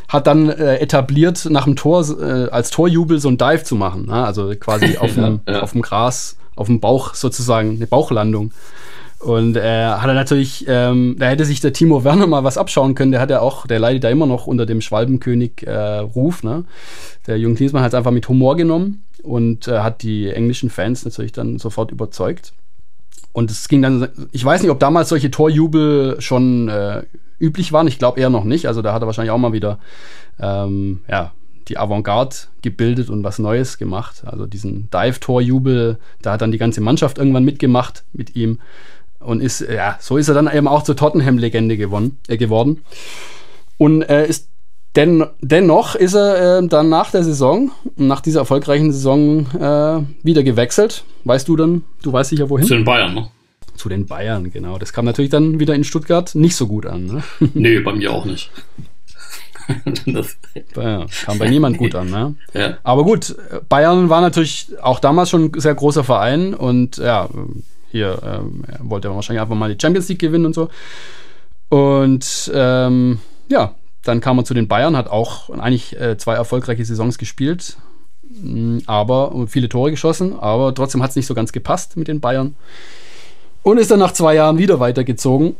hat 0.10 0.27
dann 0.27 0.49
äh, 0.49 0.75
etabliert, 0.77 1.47
nach 1.49 1.63
dem 1.63 1.75
Tor 1.75 2.05
äh, 2.19 2.49
als 2.49 2.69
Torjubel 2.69 3.19
so 3.19 3.29
ein 3.29 3.38
Dive 3.38 3.63
zu 3.63 3.75
machen. 3.75 4.08
Ne? 4.08 4.25
Also 4.25 4.53
quasi 4.60 4.97
auf 4.99 5.13
dem, 5.13 5.39
ja, 5.47 5.53
ja. 5.53 5.62
auf 5.62 5.71
dem 5.71 5.81
Gras, 5.81 6.38
auf 6.55 6.67
dem 6.67 6.79
Bauch 6.79 7.13
sozusagen, 7.13 7.71
eine 7.71 7.88
Bauchlandung. 7.88 8.51
Und 9.25 9.57
äh, 9.57 9.85
hat 9.85 10.07
er 10.07 10.13
natürlich, 10.13 10.65
ähm, 10.67 11.15
da 11.17 11.25
hätte 11.25 11.45
sich 11.45 11.59
der 11.59 11.73
Timo 11.73 12.03
Werner 12.03 12.27
mal 12.27 12.43
was 12.43 12.59
abschauen 12.59 12.93
können. 12.93 13.11
Der 13.11 13.19
hat 13.19 13.31
ja 13.31 13.39
auch, 13.39 13.65
der 13.65 13.79
leidet 13.79 14.03
da 14.03 14.09
immer 14.11 14.27
noch 14.27 14.45
unter 14.45 14.67
dem 14.67 14.81
Schwalbenkönig-Ruf. 14.81 16.43
Äh, 16.43 16.45
ne? 16.45 16.65
Der 17.25 17.39
Jürgen 17.39 17.55
Klinsmann 17.55 17.81
hat 17.81 17.93
es 17.93 17.95
einfach 17.95 18.11
mit 18.11 18.29
Humor 18.29 18.55
genommen 18.55 19.03
und 19.23 19.67
äh, 19.67 19.79
hat 19.79 20.03
die 20.03 20.29
englischen 20.29 20.69
Fans 20.69 21.05
natürlich 21.05 21.31
dann 21.31 21.57
sofort 21.57 21.89
überzeugt. 21.89 22.53
Und 23.33 23.49
es 23.49 23.67
ging 23.67 23.81
dann, 23.81 24.09
ich 24.31 24.45
weiß 24.45 24.61
nicht, 24.61 24.69
ob 24.69 24.79
damals 24.79 25.09
solche 25.09 25.31
Torjubel 25.31 26.21
schon 26.21 26.69
äh, 26.69 27.01
üblich 27.39 27.73
waren. 27.73 27.88
Ich 27.88 27.97
glaube 27.97 28.19
eher 28.19 28.29
noch 28.29 28.43
nicht. 28.43 28.67
Also 28.67 28.83
da 28.83 28.93
hat 28.93 29.01
er 29.01 29.07
wahrscheinlich 29.07 29.31
auch 29.31 29.39
mal 29.39 29.53
wieder 29.53 29.79
ähm, 30.39 30.99
ja, 31.09 31.31
die 31.67 31.79
Avantgarde 31.79 32.35
gebildet 32.61 33.09
und 33.09 33.23
was 33.23 33.39
Neues 33.39 33.79
gemacht. 33.79 34.21
Also 34.23 34.45
diesen 34.45 34.91
Dive-Torjubel, 34.91 35.97
da 36.21 36.33
hat 36.33 36.43
dann 36.43 36.51
die 36.51 36.59
ganze 36.59 36.81
Mannschaft 36.81 37.17
irgendwann 37.17 37.43
mitgemacht 37.43 38.03
mit 38.13 38.35
ihm. 38.35 38.59
Und 39.19 39.41
ist, 39.41 39.62
ja, 39.62 39.97
so 39.99 40.17
ist 40.17 40.28
er 40.28 40.36
dann 40.36 40.54
eben 40.54 40.67
auch 40.67 40.84
zur 40.84 40.95
Tottenham-Legende 40.95 41.75
äh, 41.75 42.38
geworden. 42.38 42.82
Und 43.78 44.04
äh, 44.04 44.28
ist 44.28 44.49
den, 44.95 45.25
dennoch 45.41 45.95
ist 45.95 46.13
er 46.13 46.60
äh, 46.60 46.67
dann 46.67 46.89
nach 46.89 47.12
der 47.12 47.23
Saison, 47.23 47.71
nach 47.97 48.21
dieser 48.21 48.41
erfolgreichen 48.41 48.91
Saison, 48.91 49.45
äh, 49.54 50.25
wieder 50.25 50.43
gewechselt. 50.43 51.04
Weißt 51.25 51.47
du 51.47 51.56
dann, 51.56 51.84
du 52.01 52.13
weißt 52.13 52.30
sicher 52.30 52.49
wohin? 52.49 52.65
Zu 52.65 52.75
den 52.75 52.86
Bayern, 52.86 53.13
ne? 53.13 53.28
Zu 53.75 53.89
den 53.89 54.06
Bayern, 54.06 54.51
genau. 54.51 54.78
Das 54.78 54.93
kam 54.93 55.04
natürlich 55.04 55.32
dann 55.32 55.60
wieder 55.60 55.75
in 55.75 55.84
Stuttgart 55.84 56.34
nicht 56.34 56.56
so 56.56 56.67
gut 56.67 56.86
an. 56.86 57.06
Ne? 57.06 57.23
Nee, 57.54 57.80
bei 57.80 57.93
mir 57.93 58.13
auch 58.13 58.23
nicht. 58.23 58.51
das 60.06 60.38
ja, 60.75 61.06
kam 61.25 61.39
bei 61.39 61.49
niemand 61.49 61.78
gut 61.78 61.95
an. 61.95 62.10
Ne? 62.10 62.36
Ja. 62.54 62.78
Aber 62.84 63.04
gut, 63.04 63.36
Bayern 63.67 64.10
war 64.10 64.21
natürlich 64.21 64.67
auch 64.82 64.99
damals 64.99 65.30
schon 65.30 65.45
ein 65.45 65.60
sehr 65.60 65.75
großer 65.75 66.04
Verein 66.04 66.54
und 66.54 66.97
ja, 66.97 67.28
hier 67.91 68.19
ähm, 68.24 68.63
wollte 68.80 69.08
er 69.08 69.15
wahrscheinlich 69.15 69.41
einfach 69.41 69.56
mal 69.56 69.74
die 69.74 69.82
Champions 69.82 70.10
League 70.10 70.19
gewinnen 70.19 70.45
und 70.45 70.56
so. 70.56 70.69
Und 71.69 72.52
ähm, 72.54 73.19
ja, 73.50 73.76
dann 74.04 74.21
kam 74.21 74.38
er 74.38 74.45
zu 74.45 74.54
den 74.54 74.67
Bayern, 74.67 74.95
hat 74.95 75.08
auch 75.10 75.50
eigentlich 75.50 76.00
äh, 76.00 76.17
zwei 76.17 76.36
erfolgreiche 76.36 76.86
Saisons 76.86 77.17
gespielt. 77.17 77.78
Mm, 78.41 78.80
aber 78.86 79.48
viele 79.48 79.69
Tore 79.69 79.91
geschossen, 79.91 80.38
aber 80.39 80.74
trotzdem 80.74 81.02
hat 81.02 81.12
es 81.12 81.15
nicht 81.15 81.26
so 81.26 81.34
ganz 81.34 81.52
gepasst 81.52 81.98
mit 81.98 82.08
den 82.08 82.19
Bayern. 82.19 82.56
Und 83.63 83.80
ist 83.80 83.89
dann 83.91 84.00
nach 84.00 84.13
zwei 84.13 84.36
Jahren 84.36 84.58
wieder 84.58 84.80
weitergezogen. 84.80 85.56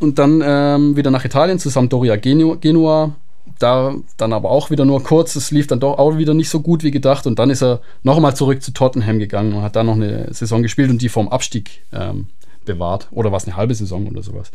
Und 0.00 0.18
dann 0.18 0.42
ähm, 0.44 0.96
wieder 0.96 1.10
nach 1.10 1.24
Italien 1.24 1.58
zu 1.58 1.68
Sampdoria 1.68 2.16
Genua. 2.16 3.14
Da 3.58 3.94
dann 4.16 4.32
aber 4.32 4.50
auch 4.50 4.70
wieder 4.70 4.84
nur 4.84 5.02
kurz. 5.02 5.36
Es 5.36 5.50
lief 5.50 5.66
dann 5.66 5.80
doch 5.80 5.98
auch 5.98 6.16
wieder 6.18 6.34
nicht 6.34 6.48
so 6.48 6.60
gut 6.60 6.82
wie 6.82 6.90
gedacht. 6.90 7.26
Und 7.26 7.38
dann 7.38 7.50
ist 7.50 7.62
er 7.62 7.80
nochmal 8.02 8.36
zurück 8.36 8.62
zu 8.62 8.72
Tottenham 8.72 9.18
gegangen 9.18 9.52
und 9.52 9.62
hat 9.62 9.76
da 9.76 9.84
noch 9.84 9.94
eine 9.94 10.32
Saison 10.32 10.62
gespielt 10.62 10.90
und 10.90 11.02
die 11.02 11.08
vom 11.08 11.28
Abstieg 11.28 11.82
ähm, 11.92 12.28
bewahrt. 12.64 13.08
Oder 13.10 13.32
was 13.32 13.46
eine 13.46 13.56
halbe 13.56 13.74
Saison 13.74 14.06
oder 14.06 14.22
sowas. 14.22 14.50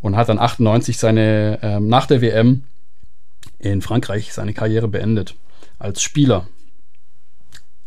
Und 0.00 0.16
hat 0.16 0.28
dann 0.28 0.38
98 0.38 0.98
seine, 0.98 1.58
ähm, 1.62 1.88
nach 1.88 2.06
der 2.06 2.20
WM 2.22 2.62
in 3.58 3.82
Frankreich 3.82 4.32
seine 4.32 4.54
Karriere 4.54 4.88
beendet. 4.88 5.34
Als 5.78 6.02
Spieler. 6.02 6.46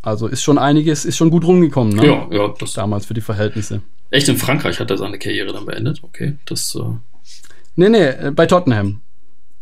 Also 0.01 0.27
ist 0.27 0.43
schon 0.43 0.57
einiges, 0.57 1.05
ist 1.05 1.15
schon 1.15 1.29
gut 1.29 1.45
rumgekommen, 1.45 1.95
ne? 1.95 2.05
Ja, 2.05 2.27
ja. 2.29 2.53
Das 2.59 2.73
Damals 2.73 3.05
für 3.05 3.13
die 3.13 3.21
Verhältnisse. 3.21 3.81
Echt 4.11 4.27
in 4.27 4.37
Frankreich 4.37 4.79
hat 4.79 4.91
er 4.91 4.97
seine 4.97 5.17
Karriere 5.17 5.53
dann 5.53 5.65
beendet? 5.65 6.01
Okay, 6.03 6.35
das. 6.45 6.75
Äh 6.75 6.83
nee, 7.77 7.89
nee, 7.89 8.05
äh, 8.07 8.31
bei 8.35 8.45
Tottenham. 8.45 9.01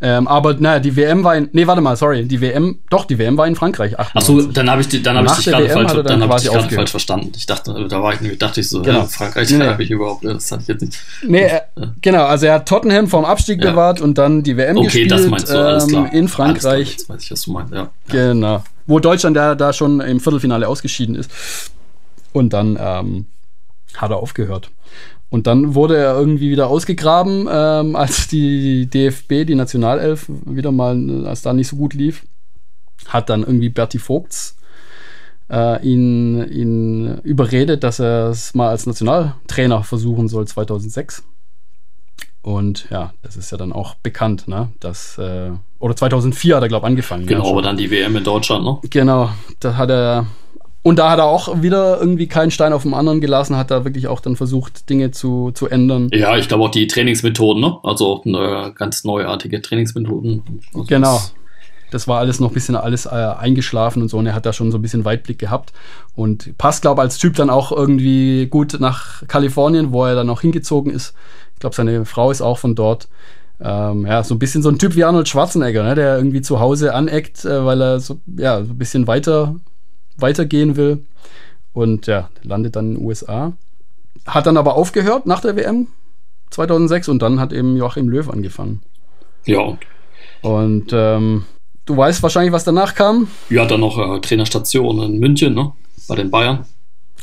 Ähm, 0.04 0.28
aber 0.28 0.56
naja, 0.56 0.80
die 0.80 0.96
WM 0.96 1.24
war 1.24 1.36
in. 1.36 1.50
Nee, 1.54 1.68
warte 1.68 1.80
mal, 1.80 1.96
sorry. 1.96 2.26
Die 2.26 2.42
WM, 2.42 2.80
doch, 2.90 3.06
die 3.06 3.20
WM 3.20 3.38
war 3.38 3.46
in 3.46 3.56
Frankreich. 3.56 4.00
Achso, 4.00 4.42
dann 4.42 4.68
habe 4.68 4.82
ich, 4.82 4.88
die, 4.88 5.04
dann 5.04 5.16
hab 5.16 5.26
ich 5.26 5.32
dich 5.34 5.46
gerade 5.46 5.70
falsch, 5.70 5.94
dann 5.94 6.06
dann 6.06 6.28
hab 6.28 6.38
ich 6.38 6.50
dich 6.50 6.74
falsch 6.74 6.90
verstanden. 6.90 7.32
Ich 7.36 7.46
dachte, 7.46 7.88
da 7.88 8.02
war 8.02 8.20
ich, 8.20 8.38
dachte 8.40 8.62
ich 8.62 8.70
so, 8.70 8.82
genau. 8.82 9.00
ja, 9.00 9.06
Frankreich 9.06 9.52
nee, 9.52 9.64
habe 9.64 9.84
ich 9.84 9.92
überhaupt, 9.92 10.26
das 10.26 10.52
hatte 10.52 10.64
ich 10.64 10.68
jetzt 10.70 10.82
nicht. 10.82 11.00
Nee, 11.28 11.44
äh, 11.44 11.62
genau, 12.02 12.26
also 12.26 12.48
er 12.48 12.56
hat 12.56 12.68
Tottenham 12.68 13.08
vom 13.08 13.26
Abstieg 13.26 13.64
ja. 13.64 13.70
bewahrt 13.70 14.02
und 14.02 14.18
dann 14.18 14.42
die 14.42 14.58
WM 14.58 14.78
okay, 14.78 14.86
gespielt. 14.86 15.12
Okay, 15.12 15.22
das 15.22 15.30
meinst 15.30 15.50
du, 15.52 15.60
alles 15.60 15.88
klar. 15.88 16.08
Ähm, 16.08 16.20
in 16.20 16.28
Frankreich. 16.28 16.62
Klar, 16.62 16.78
jetzt 16.78 17.10
weiß 17.10 17.24
ich, 17.24 17.32
was 17.32 17.42
du 17.44 17.52
meinst, 17.52 17.74
ja. 17.74 17.90
Genau. 18.10 18.64
Wo 18.88 19.00
Deutschland 19.00 19.38
da, 19.38 19.54
da 19.54 19.72
schon 19.72 20.00
im 20.00 20.20
Viertelfinale 20.20 20.68
ausgeschieden 20.68 21.14
ist. 21.14 21.30
Und 22.34 22.54
dann 22.54 22.76
ähm, 22.82 23.26
hat 23.98 24.10
er 24.10 24.18
aufgehört. 24.18 24.72
Und 25.32 25.48
dann 25.48 25.76
wurde 25.76 25.96
er 25.96 26.14
irgendwie 26.14 26.52
wieder 26.52 26.68
ausgegraben, 26.68 27.48
ähm, 27.50 27.96
als 27.96 28.28
die 28.28 28.86
DFB, 28.88 29.46
die 29.48 29.56
Nationalelf, 29.56 30.30
wieder 30.46 30.72
mal, 30.72 31.26
als 31.26 31.42
da 31.42 31.54
nicht 31.54 31.70
so 31.70 31.78
gut 31.78 31.96
lief, 31.96 32.26
hat 33.08 33.30
dann 33.30 33.42
irgendwie 33.42 33.70
Berti 33.70 33.98
Vogts 33.98 34.58
äh, 35.50 35.82
ihn, 35.88 36.46
ihn 36.52 37.18
überredet, 37.24 37.84
dass 37.84 38.00
er 38.00 38.30
es 38.30 38.54
mal 38.54 38.70
als 38.70 38.86
Nationaltrainer 38.86 39.84
versuchen 39.84 40.28
soll 40.28 40.48
2006. 40.48 41.24
Und 42.44 42.88
ja, 42.90 43.14
das 43.22 43.38
ist 43.38 43.52
ja 43.52 43.58
dann 43.58 43.72
auch 43.72 43.96
bekannt, 43.96 44.48
ne? 44.48 44.70
Dass, 44.80 45.18
äh, 45.18 45.52
oder 45.80 45.96
2004 45.96 46.56
hat 46.56 46.64
er, 46.64 46.70
glaube 46.70 46.86
ich, 46.86 46.90
angefangen. 46.90 47.26
Genau, 47.26 47.46
ja, 47.46 47.52
aber 47.52 47.62
dann 47.62 47.78
die 47.78 47.90
WM 47.90 48.16
in 48.16 48.24
Deutschland, 48.24 48.66
ne? 48.66 48.80
Genau, 48.90 49.30
da 49.60 49.78
hat 49.78 49.92
er 49.92 50.26
und 50.84 50.98
da 50.98 51.12
hat 51.12 51.20
er 51.20 51.26
auch 51.26 51.62
wieder 51.62 52.00
irgendwie 52.00 52.28
keinen 52.28 52.50
Stein 52.50 52.74
auf 52.74 52.82
dem 52.82 52.96
anderen 52.96 53.22
gelassen, 53.22 53.56
hat 53.56 53.70
da 53.70 53.86
wirklich 53.86 54.08
auch 54.08 54.20
dann 54.20 54.36
versucht, 54.36 54.90
Dinge 54.90 55.12
zu, 55.12 55.52
zu 55.52 55.68
ändern. 55.68 56.10
Ja, 56.12 56.36
ich 56.38 56.48
glaube 56.48 56.64
auch 56.64 56.72
die 56.72 56.88
Trainingsmethoden, 56.88 57.62
ne? 57.62 57.78
Also 57.84 58.08
auch 58.08 58.26
äh, 58.26 58.72
ganz 58.72 59.04
neuartige 59.04 59.62
Trainingsmethoden. 59.62 60.42
Also 60.74 60.86
genau. 60.86 61.22
Das 61.92 62.08
war 62.08 62.20
alles 62.20 62.40
noch 62.40 62.50
ein 62.50 62.54
bisschen 62.54 62.76
alles 62.76 63.06
äh, 63.06 63.10
eingeschlafen 63.10 64.02
und 64.02 64.08
so. 64.08 64.18
Und 64.18 64.26
er 64.26 64.34
hat 64.34 64.46
da 64.46 64.54
schon 64.54 64.72
so 64.72 64.78
ein 64.78 64.82
bisschen 64.82 65.06
Weitblick 65.06 65.38
gehabt. 65.38 65.74
Und 66.16 66.58
passt, 66.58 66.82
glaube 66.82 67.02
ich, 67.02 67.04
als 67.04 67.18
Typ 67.18 67.36
dann 67.36 67.50
auch 67.50 67.72
irgendwie 67.72 68.48
gut 68.48 68.78
nach 68.80 69.28
Kalifornien, 69.28 69.92
wo 69.92 70.06
er 70.06 70.16
dann 70.16 70.30
auch 70.30 70.42
hingezogen 70.42 70.92
ist. 70.92 71.14
Ich 71.54 71.60
glaube, 71.60 71.76
seine 71.76 72.06
Frau 72.06 72.32
ist 72.32 72.42
auch 72.42 72.58
von 72.58 72.76
dort. 72.76 73.08
Ähm, 73.60 74.08
ja, 74.08 74.24
so 74.24 74.34
ein 74.34 74.40
bisschen 74.40 74.64
so 74.64 74.70
ein 74.70 74.80
Typ 74.80 74.96
wie 74.96 75.04
Arnold 75.04 75.28
Schwarzenegger, 75.28 75.84
ne, 75.84 75.94
der 75.94 76.18
irgendwie 76.18 76.42
zu 76.42 76.60
Hause 76.60 76.96
aneckt, 76.96 77.46
äh, 77.46 77.64
weil 77.64 77.80
er 77.80 78.00
so, 78.00 78.20
ja, 78.36 78.64
so 78.64 78.72
ein 78.72 78.78
bisschen 78.78 79.06
weiter 79.06 79.56
weitergehen 80.18 80.76
will. 80.76 81.04
Und 81.74 82.08
ja, 82.08 82.30
landet 82.44 82.76
dann 82.76 82.90
in 82.90 82.96
den 82.96 83.06
USA. 83.06 83.54
Hat 84.26 84.46
dann 84.46 84.58
aber 84.58 84.76
aufgehört 84.76 85.26
nach 85.26 85.42
der 85.42 85.56
WM 85.56 85.88
2006 86.52 87.10
und 87.10 87.22
dann 87.22 87.40
hat 87.40 87.54
eben 87.54 87.78
Joachim 87.78 88.10
Löw 88.10 88.30
angefangen. 88.30 88.82
Ja. 89.46 89.78
Und 90.42 90.92
ähm, 90.92 91.46
du 91.86 91.98
weißt 91.98 92.22
wahrscheinlich, 92.22 92.52
was 92.52 92.64
danach 92.64 92.94
kam? 92.94 93.28
Ja, 93.50 93.66
dann 93.66 93.80
noch 93.80 93.98
äh, 93.98 94.20
Trainerstation 94.20 95.02
in 95.02 95.20
München, 95.20 95.54
ne? 95.54 95.72
Bei 96.08 96.16
den 96.16 96.30
Bayern. 96.30 96.66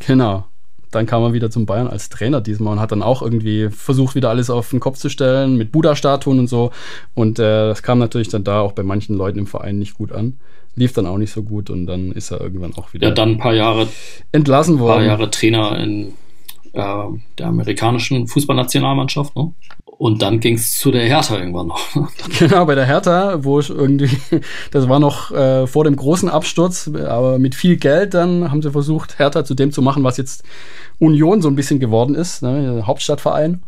Genau. 0.06 0.44
Dann 0.90 1.04
kam 1.04 1.22
er 1.22 1.34
wieder 1.34 1.50
zum 1.50 1.66
Bayern 1.66 1.88
als 1.88 2.08
Trainer 2.08 2.40
diesmal 2.40 2.72
und 2.72 2.80
hat 2.80 2.92
dann 2.92 3.02
auch 3.02 3.20
irgendwie 3.20 3.68
versucht, 3.68 4.14
wieder 4.14 4.30
alles 4.30 4.48
auf 4.48 4.70
den 4.70 4.80
Kopf 4.80 4.96
zu 4.96 5.10
stellen 5.10 5.56
mit 5.56 5.70
Buddha-Statuen 5.70 6.38
und 6.38 6.46
so. 6.46 6.70
Und 7.14 7.38
äh, 7.38 7.68
das 7.68 7.82
kam 7.82 7.98
natürlich 7.98 8.28
dann 8.28 8.44
da 8.44 8.60
auch 8.60 8.72
bei 8.72 8.82
manchen 8.82 9.14
Leuten 9.14 9.38
im 9.38 9.46
Verein 9.46 9.78
nicht 9.78 9.94
gut 9.94 10.12
an 10.12 10.38
lief 10.78 10.92
dann 10.92 11.06
auch 11.06 11.18
nicht 11.18 11.32
so 11.32 11.42
gut 11.42 11.70
und 11.70 11.86
dann 11.86 12.12
ist 12.12 12.30
er 12.30 12.40
irgendwann 12.40 12.74
auch 12.74 12.94
wieder 12.94 13.08
ja, 13.08 13.14
dann 13.14 13.32
ein 13.32 13.38
paar 13.38 13.54
Jahre 13.54 13.88
entlassen 14.32 14.78
worden. 14.78 15.02
Ein 15.02 15.08
paar 15.08 15.18
Jahre 15.18 15.30
Trainer 15.30 15.78
in 15.78 16.14
äh, 16.72 17.04
der 17.38 17.46
amerikanischen 17.46 18.26
Fußballnationalmannschaft. 18.26 19.34
Ne? 19.36 19.52
Und 19.84 20.22
dann 20.22 20.38
ging 20.38 20.54
es 20.54 20.76
zu 20.76 20.92
der 20.92 21.02
Hertha 21.02 21.36
irgendwann 21.36 21.66
noch. 21.66 21.80
genau, 22.38 22.64
bei 22.66 22.76
der 22.76 22.86
Hertha, 22.86 23.42
wo 23.42 23.58
ich 23.58 23.68
irgendwie, 23.68 24.10
das 24.70 24.88
war 24.88 25.00
noch 25.00 25.32
äh, 25.32 25.66
vor 25.66 25.82
dem 25.84 25.96
großen 25.96 26.28
Absturz, 26.28 26.88
aber 26.88 27.40
mit 27.40 27.56
viel 27.56 27.76
Geld 27.76 28.14
dann 28.14 28.50
haben 28.50 28.62
sie 28.62 28.70
versucht, 28.70 29.18
Hertha 29.18 29.44
zu 29.44 29.54
dem 29.54 29.72
zu 29.72 29.82
machen, 29.82 30.04
was 30.04 30.16
jetzt 30.16 30.44
Union 31.00 31.42
so 31.42 31.48
ein 31.48 31.56
bisschen 31.56 31.80
geworden 31.80 32.14
ist, 32.14 32.42
ne? 32.42 32.84
Hauptstadtverein. 32.86 33.62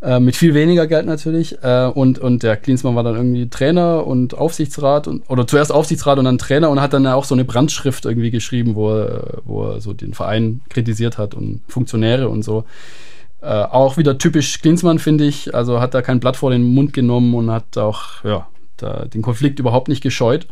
Äh, 0.00 0.20
mit 0.20 0.36
viel 0.36 0.54
weniger 0.54 0.86
Geld 0.86 1.06
natürlich. 1.06 1.60
Äh, 1.62 1.86
und, 1.86 2.18
und 2.18 2.42
der 2.42 2.56
Klinsmann 2.56 2.94
war 2.94 3.02
dann 3.02 3.16
irgendwie 3.16 3.48
Trainer 3.48 4.06
und 4.06 4.34
Aufsichtsrat 4.34 5.08
und, 5.08 5.28
oder 5.28 5.46
zuerst 5.46 5.72
Aufsichtsrat 5.72 6.18
und 6.18 6.24
dann 6.24 6.38
Trainer 6.38 6.70
und 6.70 6.80
hat 6.80 6.92
dann 6.92 7.06
auch 7.06 7.24
so 7.24 7.34
eine 7.34 7.44
Brandschrift 7.44 8.04
irgendwie 8.04 8.30
geschrieben, 8.30 8.76
wo 8.76 8.90
er, 8.92 9.40
wo 9.44 9.64
er 9.64 9.80
so 9.80 9.92
den 9.92 10.14
Verein 10.14 10.60
kritisiert 10.68 11.18
hat 11.18 11.34
und 11.34 11.62
Funktionäre 11.66 12.28
und 12.28 12.44
so. 12.44 12.64
Äh, 13.40 13.46
auch 13.46 13.96
wieder 13.96 14.18
typisch 14.18 14.60
Klinsmann, 14.60 15.00
finde 15.00 15.24
ich. 15.24 15.54
Also 15.54 15.80
hat 15.80 15.94
da 15.94 16.02
kein 16.02 16.20
Blatt 16.20 16.36
vor 16.36 16.50
den 16.50 16.62
Mund 16.62 16.92
genommen 16.92 17.34
und 17.34 17.50
hat 17.50 17.76
auch 17.76 18.24
ja, 18.24 18.46
den 19.12 19.22
Konflikt 19.22 19.58
überhaupt 19.58 19.88
nicht 19.88 20.02
gescheut. 20.02 20.46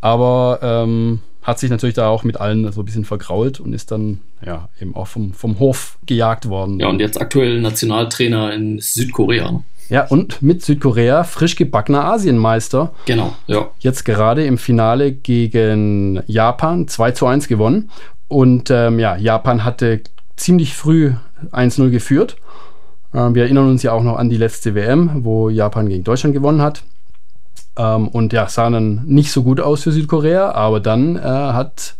Aber 0.00 0.60
ähm, 0.62 1.20
hat 1.48 1.58
sich 1.58 1.70
natürlich 1.70 1.94
da 1.94 2.08
auch 2.08 2.24
mit 2.24 2.38
allen 2.38 2.70
so 2.72 2.82
ein 2.82 2.84
bisschen 2.84 3.06
vergrault 3.06 3.58
und 3.58 3.72
ist 3.72 3.90
dann 3.90 4.20
ja 4.44 4.68
eben 4.82 4.94
auch 4.94 5.06
vom, 5.06 5.32
vom 5.32 5.58
Hof 5.58 5.98
gejagt 6.04 6.50
worden. 6.50 6.78
Ja, 6.78 6.88
und 6.88 7.00
jetzt 7.00 7.18
aktuell 7.18 7.62
Nationaltrainer 7.62 8.52
in 8.52 8.80
Südkorea. 8.80 9.62
Ja, 9.88 10.06
und 10.08 10.42
mit 10.42 10.62
Südkorea 10.62 11.24
frisch 11.24 11.56
gebackener 11.56 12.04
Asienmeister. 12.04 12.92
Genau, 13.06 13.34
ja. 13.46 13.70
Jetzt 13.78 14.04
gerade 14.04 14.44
im 14.44 14.58
Finale 14.58 15.12
gegen 15.12 16.22
Japan 16.26 16.86
2 16.86 17.12
zu 17.12 17.24
1 17.24 17.48
gewonnen. 17.48 17.90
Und 18.28 18.70
ähm, 18.70 18.98
ja, 18.98 19.16
Japan 19.16 19.64
hatte 19.64 20.02
ziemlich 20.36 20.74
früh 20.74 21.14
1-0 21.50 21.88
geführt. 21.88 22.36
Ähm, 23.14 23.34
wir 23.34 23.44
erinnern 23.44 23.70
uns 23.70 23.82
ja 23.82 23.92
auch 23.92 24.02
noch 24.02 24.18
an 24.18 24.28
die 24.28 24.36
letzte 24.36 24.74
WM, 24.74 25.24
wo 25.24 25.48
Japan 25.48 25.88
gegen 25.88 26.04
Deutschland 26.04 26.34
gewonnen 26.34 26.60
hat. 26.60 26.82
Ähm, 27.78 28.08
und 28.08 28.32
ja, 28.32 28.48
sah 28.48 28.68
dann 28.68 29.04
nicht 29.06 29.30
so 29.30 29.42
gut 29.42 29.60
aus 29.60 29.84
für 29.84 29.92
Südkorea, 29.92 30.50
aber 30.50 30.80
dann 30.80 31.16
äh, 31.16 31.20
hat 31.20 31.94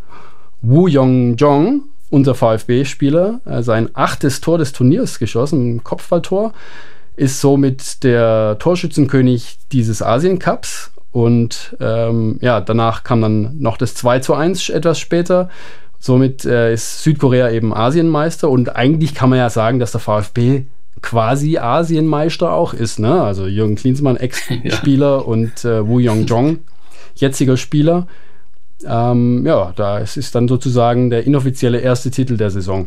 Woo 0.60 0.88
Yong-jong, 0.88 1.84
unser 2.10 2.34
VfB-Spieler, 2.34 3.40
äh, 3.46 3.62
sein 3.62 3.90
achtes 3.94 4.40
Tor 4.40 4.58
des 4.58 4.72
Turniers 4.72 5.18
geschossen, 5.18 5.76
ein 5.76 5.84
Kopfballtor, 5.84 6.52
ist 7.16 7.40
somit 7.40 8.02
der 8.02 8.56
Torschützenkönig 8.58 9.58
dieses 9.72 10.02
Asien-Cups. 10.02 10.92
Und 11.10 11.76
ähm, 11.80 12.38
ja, 12.42 12.60
danach 12.60 13.02
kam 13.02 13.22
dann 13.22 13.58
noch 13.58 13.76
das 13.76 13.94
2 13.94 14.18
zu 14.20 14.34
1 14.34 14.68
etwas 14.68 14.98
später. 14.98 15.48
Somit 15.98 16.44
äh, 16.44 16.72
ist 16.72 17.02
Südkorea 17.02 17.50
eben 17.50 17.74
Asienmeister 17.74 18.48
und 18.48 18.76
eigentlich 18.76 19.14
kann 19.14 19.30
man 19.30 19.38
ja 19.38 19.50
sagen, 19.50 19.78
dass 19.78 19.92
der 19.92 20.00
VfB 20.00 20.66
quasi 21.02 21.58
Asienmeister 21.58 22.52
auch 22.52 22.74
ist. 22.74 22.98
Ne? 22.98 23.22
Also 23.22 23.46
Jürgen 23.46 23.76
Klinsmann, 23.76 24.16
Ex-Spieler 24.18 25.18
ja. 25.18 25.22
und 25.22 25.64
äh, 25.64 25.86
Wu 25.86 25.98
Yong-jong, 25.98 26.58
jetziger 27.14 27.56
Spieler. 27.56 28.06
Ähm, 28.86 29.44
ja, 29.44 29.72
da 29.74 29.98
ist 29.98 30.34
dann 30.34 30.46
sozusagen 30.46 31.10
der 31.10 31.26
inoffizielle 31.26 31.80
erste 31.80 32.10
Titel 32.10 32.36
der 32.36 32.50
Saison. 32.50 32.86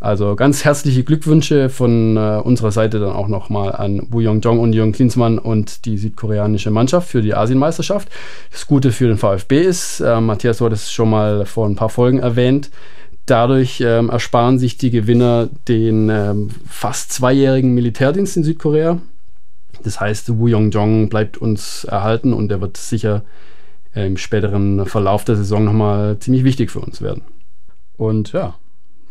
Also 0.00 0.36
ganz 0.36 0.64
herzliche 0.64 1.02
Glückwünsche 1.02 1.68
von 1.68 2.16
äh, 2.16 2.40
unserer 2.42 2.70
Seite 2.70 3.00
dann 3.00 3.10
auch 3.10 3.26
nochmal 3.26 3.72
an 3.72 4.06
Wu 4.10 4.20
Yong-jong 4.20 4.60
und 4.60 4.72
Jürgen 4.72 4.92
Klinsmann 4.92 5.38
und 5.38 5.84
die 5.86 5.98
südkoreanische 5.98 6.70
Mannschaft 6.70 7.08
für 7.08 7.20
die 7.20 7.34
Asienmeisterschaft. 7.34 8.08
Das 8.52 8.66
Gute 8.66 8.92
für 8.92 9.08
den 9.08 9.16
VfB 9.16 9.60
ist, 9.60 10.00
äh, 10.00 10.20
Matthias, 10.20 10.58
du 10.58 10.66
hattest 10.66 10.84
es 10.84 10.92
schon 10.92 11.10
mal 11.10 11.46
vor 11.46 11.66
ein 11.66 11.74
paar 11.74 11.88
Folgen 11.88 12.20
erwähnt, 12.20 12.70
Dadurch 13.28 13.82
ähm, 13.84 14.08
ersparen 14.08 14.58
sich 14.58 14.78
die 14.78 14.90
Gewinner 14.90 15.48
den 15.68 16.08
ähm, 16.08 16.50
fast 16.66 17.12
zweijährigen 17.12 17.74
Militärdienst 17.74 18.36
in 18.36 18.44
Südkorea. 18.44 18.98
Das 19.82 20.00
heißt, 20.00 20.38
Wu 20.38 20.48
Yong-jong 20.48 21.08
bleibt 21.08 21.36
uns 21.36 21.84
erhalten 21.84 22.32
und 22.32 22.50
er 22.50 22.60
wird 22.60 22.76
sicher 22.76 23.22
im 23.94 24.16
späteren 24.16 24.86
Verlauf 24.86 25.24
der 25.24 25.36
Saison 25.36 25.64
nochmal 25.64 26.18
ziemlich 26.18 26.44
wichtig 26.44 26.70
für 26.70 26.80
uns 26.80 27.02
werden. 27.02 27.22
Und 27.96 28.32
ja, 28.32 28.54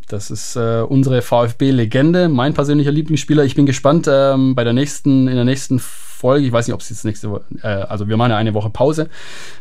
Das 0.07 0.31
ist 0.31 0.55
äh, 0.55 0.83
unsere 0.87 1.21
VfB-Legende, 1.21 2.29
mein 2.29 2.53
persönlicher 2.53 2.91
Lieblingsspieler. 2.91 3.43
Ich 3.43 3.55
bin 3.55 3.65
gespannt 3.65 4.07
ähm, 4.09 4.55
bei 4.55 4.63
der 4.63 4.71
nächsten, 4.71 5.27
in 5.27 5.35
der 5.35 5.43
nächsten 5.43 5.79
Folge. 5.79 6.45
Ich 6.45 6.51
weiß 6.51 6.67
nicht, 6.67 6.73
ob 6.73 6.79
es 6.79 6.89
jetzt 6.89 7.03
nächste 7.03 7.29
Woche, 7.29 7.43
äh, 7.61 7.67
also 7.67 8.07
wir 8.07 8.15
machen 8.15 8.31
ja 8.31 8.37
eine 8.37 8.53
Woche 8.53 8.69
Pause. 8.69 9.09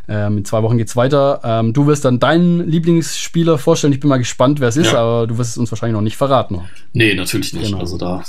Ähm, 0.08 0.38
in 0.38 0.44
zwei 0.44 0.62
Wochen 0.62 0.78
geht's 0.78 0.94
weiter. 0.94 1.40
Ähm, 1.42 1.72
du 1.72 1.88
wirst 1.88 2.04
dann 2.04 2.20
deinen 2.20 2.68
Lieblingsspieler 2.68 3.58
vorstellen. 3.58 3.92
Ich 3.92 3.98
bin 3.98 4.08
mal 4.08 4.18
gespannt, 4.18 4.60
wer 4.60 4.68
es 4.68 4.76
ist, 4.76 4.92
ja. 4.92 5.00
aber 5.00 5.26
du 5.26 5.36
wirst 5.36 5.50
es 5.50 5.58
uns 5.58 5.72
wahrscheinlich 5.72 5.94
noch 5.94 6.02
nicht 6.02 6.16
verraten. 6.16 6.60
Nee, 6.92 7.14
natürlich 7.14 7.52
nicht. 7.52 7.66
Genau. 7.66 7.80
Also 7.80 7.98
da, 7.98 8.22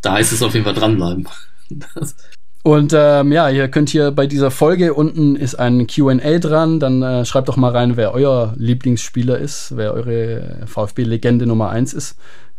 da 0.00 0.12
heißt 0.12 0.32
es 0.32 0.40
auf 0.40 0.54
jeden 0.54 0.64
Fall 0.64 0.74
dranbleiben. 0.74 1.26
Und 2.62 2.92
ähm, 2.96 3.32
ja, 3.32 3.48
ihr 3.48 3.68
könnt 3.68 3.90
hier 3.90 4.12
bei 4.12 4.26
dieser 4.28 4.52
Folge 4.52 4.94
unten 4.94 5.34
ist 5.34 5.56
ein 5.56 5.88
QA 5.88 6.38
dran. 6.38 6.78
Dann 6.78 7.02
äh, 7.02 7.24
schreibt 7.24 7.48
doch 7.48 7.56
mal 7.56 7.72
rein, 7.72 7.96
wer 7.96 8.14
euer 8.14 8.54
Lieblingsspieler 8.56 9.36
ist, 9.36 9.76
wer 9.76 9.92
eure 9.92 10.60
VfB-Legende 10.66 11.46
Nummer 11.46 11.70
1 11.70 11.92
ist. 11.92 12.16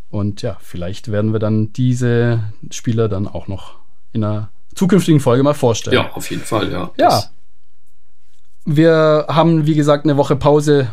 Und 0.09 0.41
ja, 0.41 0.57
vielleicht 0.59 1.09
werden 1.11 1.31
wir 1.31 1.39
dann 1.39 1.71
diese 1.71 2.43
Spieler 2.69 3.07
dann 3.07 3.27
auch 3.27 3.47
noch 3.47 3.75
in 4.11 4.23
einer 4.23 4.49
zukünftigen 4.75 5.21
Folge 5.21 5.41
mal 5.41 5.53
vorstellen. 5.53 5.95
Ja, 5.95 6.11
auf 6.11 6.29
jeden 6.29 6.43
Fall, 6.43 6.71
ja. 6.71 6.91
Ja. 6.97 7.23
Wir 8.65 9.25
haben, 9.29 9.65
wie 9.65 9.75
gesagt, 9.75 10.05
eine 10.05 10.17
Woche 10.17 10.35
Pause 10.35 10.89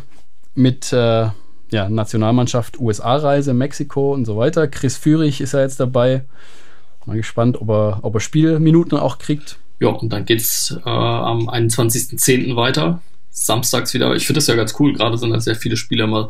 mit 0.55 0.91
äh, 0.93 1.27
ja, 1.69 1.89
Nationalmannschaft, 1.89 2.79
USA-Reise, 2.79 3.53
Mexiko 3.53 4.13
und 4.13 4.25
so 4.25 4.37
weiter. 4.37 4.67
Chris 4.67 4.97
Führig 4.97 5.41
ist 5.41 5.53
ja 5.53 5.61
jetzt 5.61 5.79
dabei. 5.79 6.23
Mal 7.05 7.17
gespannt, 7.17 7.59
ob 7.59 7.69
er, 7.69 7.99
ob 8.03 8.15
er 8.15 8.19
Spielminuten 8.19 8.97
auch 8.97 9.17
kriegt. 9.17 9.57
Ja, 9.79 9.89
und 9.89 10.13
dann 10.13 10.25
geht's 10.25 10.75
äh, 10.85 10.89
am 10.89 11.49
21.10. 11.49 12.55
weiter. 12.55 13.01
Samstags 13.31 13.93
wieder. 13.93 14.15
Ich 14.15 14.27
finde 14.27 14.37
das 14.37 14.47
ja 14.47 14.55
ganz 14.55 14.75
cool. 14.79 14.93
Gerade 14.93 15.17
sind 15.17 15.31
da 15.31 15.39
sehr 15.39 15.55
viele 15.55 15.77
Spieler 15.77 16.05
mal 16.05 16.29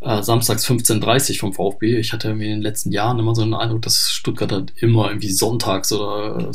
äh, 0.00 0.22
samstags 0.22 0.66
15.30 0.66 1.32
Uhr 1.32 1.38
vom 1.38 1.52
VfB. 1.52 1.98
Ich 1.98 2.12
hatte 2.12 2.30
in 2.30 2.38
den 2.38 2.62
letzten 2.62 2.92
Jahren 2.92 3.18
immer 3.18 3.34
so 3.34 3.42
einen 3.42 3.54
Eindruck, 3.54 3.82
dass 3.82 4.10
Stuttgart 4.10 4.50
halt 4.50 4.72
immer 4.76 5.08
irgendwie 5.08 5.30
sonntags 5.30 5.92
oder 5.92 6.50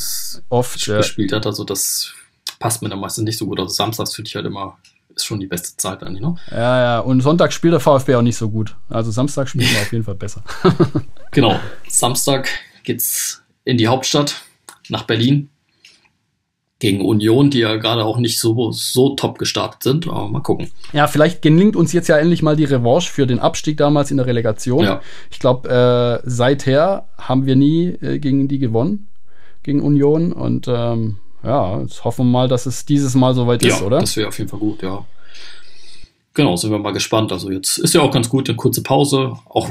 oft 0.49 0.85
gespielt 0.85 1.31
ja. 1.31 1.37
hat. 1.37 1.45
Also 1.45 1.63
das 1.63 2.13
passt 2.59 2.81
mir 2.81 2.89
dann 2.89 2.99
meistens 2.99 3.25
nicht 3.25 3.37
so 3.37 3.45
gut. 3.45 3.59
Also 3.59 3.71
samstags 3.73 4.15
finde 4.15 4.29
ich 4.29 4.35
halt 4.35 4.45
immer 4.45 4.77
ist 5.15 5.25
schon 5.25 5.39
die 5.39 5.47
beste 5.47 5.77
Zeit 5.77 6.03
eigentlich, 6.03 6.21
ne? 6.21 6.35
Ja, 6.51 6.79
ja. 6.79 6.99
Und 6.99 7.21
Sonntag 7.21 7.53
spielt 7.53 7.73
der 7.73 7.79
VfB 7.79 8.15
auch 8.15 8.21
nicht 8.21 8.35
so 8.35 8.49
gut. 8.49 8.75
Also 8.89 9.11
Samstag 9.11 9.47
spielen 9.47 9.69
wir 9.69 9.79
auf 9.81 9.91
jeden 9.91 10.03
Fall 10.03 10.15
besser. 10.15 10.43
genau. 11.31 11.59
Samstag 11.87 12.49
geht's 12.85 13.43
in 13.63 13.77
die 13.77 13.87
Hauptstadt, 13.87 14.43
nach 14.89 15.03
Berlin. 15.03 15.49
Gegen 16.79 17.01
Union, 17.01 17.49
die 17.49 17.59
ja 17.59 17.77
gerade 17.77 18.03
auch 18.03 18.17
nicht 18.17 18.37
so, 18.37 18.71
so 18.71 19.15
top 19.15 19.37
gestartet 19.37 19.81
sind. 19.81 20.07
Aber 20.07 20.27
mal 20.27 20.41
gucken. 20.41 20.69
Ja, 20.91 21.07
vielleicht 21.07 21.41
gelingt 21.41 21.75
uns 21.75 21.93
jetzt 21.93 22.09
ja 22.09 22.17
endlich 22.17 22.41
mal 22.41 22.57
die 22.57 22.65
Revanche 22.65 23.09
für 23.09 23.25
den 23.25 23.39
Abstieg 23.39 23.77
damals 23.77 24.11
in 24.11 24.17
der 24.17 24.25
Relegation. 24.25 24.83
Ja. 24.83 25.01
Ich 25.31 25.39
glaube, 25.39 25.69
äh, 26.25 26.29
seither 26.29 27.07
haben 27.17 27.45
wir 27.45 27.55
nie 27.55 27.87
äh, 28.01 28.19
gegen 28.19 28.49
die 28.49 28.59
gewonnen, 28.59 29.07
gegen 29.63 29.81
Union. 29.81 30.33
Und 30.33 30.67
ähm, 30.67 31.17
ja, 31.43 31.79
jetzt 31.79 32.03
hoffen 32.03 32.27
wir 32.27 32.31
mal, 32.31 32.47
dass 32.49 32.65
es 32.65 32.85
dieses 32.85 33.15
Mal 33.15 33.33
soweit 33.33 33.63
ja, 33.63 33.69
ist, 33.73 33.81
oder? 33.81 33.99
Das 33.99 34.17
wäre 34.17 34.27
auf 34.27 34.37
jeden 34.37 34.49
Fall 34.49 34.59
gut, 34.59 34.83
ja. 34.83 35.05
Genau, 36.33 36.57
sind 36.57 36.71
wir 36.71 36.79
mal 36.79 36.91
gespannt. 36.91 37.31
Also 37.31 37.49
jetzt 37.51 37.77
ist 37.77 37.93
ja 37.93 38.01
auch 38.01 38.11
ganz 38.11 38.27
gut, 38.27 38.49
eine 38.49 38.57
kurze 38.57 38.83
Pause. 38.83 39.33
Auch 39.45 39.69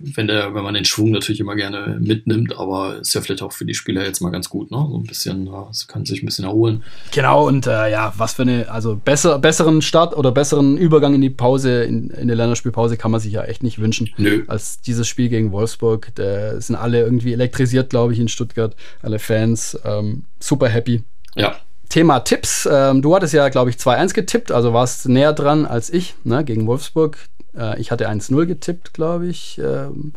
wenn, 0.00 0.26
der, 0.26 0.54
wenn 0.54 0.62
man 0.62 0.74
den 0.74 0.84
Schwung 0.84 1.10
natürlich 1.10 1.40
immer 1.40 1.56
gerne 1.56 1.98
mitnimmt, 2.00 2.58
aber 2.58 2.96
ist 2.96 3.14
ja 3.14 3.20
vielleicht 3.20 3.42
auch 3.42 3.52
für 3.52 3.64
die 3.64 3.74
Spieler 3.74 4.04
jetzt 4.04 4.20
mal 4.20 4.30
ganz 4.30 4.48
gut, 4.48 4.70
ne? 4.70 4.86
So 4.90 4.98
ein 4.98 5.04
bisschen, 5.04 5.48
es 5.70 5.86
kann 5.88 6.04
sich 6.04 6.22
ein 6.22 6.26
bisschen 6.26 6.44
erholen. 6.44 6.82
Genau, 7.12 7.46
und 7.46 7.66
äh, 7.66 7.90
ja, 7.90 8.12
was 8.16 8.34
für 8.34 8.42
eine, 8.42 8.70
also 8.70 8.96
besser, 8.96 9.38
besseren 9.38 9.82
Start 9.82 10.16
oder 10.16 10.32
besseren 10.32 10.76
Übergang 10.76 11.14
in 11.14 11.20
die 11.20 11.30
Pause, 11.30 11.84
in, 11.84 12.10
in 12.10 12.28
der 12.28 12.36
Länderspielpause 12.36 12.96
kann 12.96 13.10
man 13.10 13.20
sich 13.20 13.32
ja 13.32 13.42
echt 13.44 13.62
nicht 13.62 13.80
wünschen. 13.80 14.10
Nö. 14.16 14.44
Als 14.46 14.80
dieses 14.80 15.08
Spiel 15.08 15.28
gegen 15.28 15.52
Wolfsburg. 15.52 16.12
Da 16.14 16.60
sind 16.60 16.76
alle 16.76 17.00
irgendwie 17.00 17.32
elektrisiert, 17.32 17.90
glaube 17.90 18.12
ich, 18.12 18.18
in 18.18 18.28
Stuttgart. 18.28 18.74
Alle 19.02 19.18
Fans. 19.18 19.78
Ähm, 19.84 20.24
super 20.40 20.68
happy. 20.68 21.02
Ja. 21.34 21.56
Thema 21.88 22.20
Tipps. 22.20 22.68
Ähm, 22.70 23.02
du 23.02 23.14
hattest 23.14 23.34
ja, 23.34 23.48
glaube 23.48 23.70
ich, 23.70 23.76
2-1 23.76 24.14
getippt, 24.14 24.50
also 24.50 24.72
warst 24.72 25.08
näher 25.08 25.32
dran 25.32 25.66
als 25.66 25.90
ich, 25.90 26.14
ne, 26.24 26.44
gegen 26.44 26.66
Wolfsburg. 26.66 27.18
Äh, 27.56 27.80
ich 27.80 27.90
hatte 27.90 28.08
1-0 28.08 28.46
getippt, 28.46 28.92
glaube 28.92 29.26
ich. 29.26 29.58
Ähm, 29.58 30.12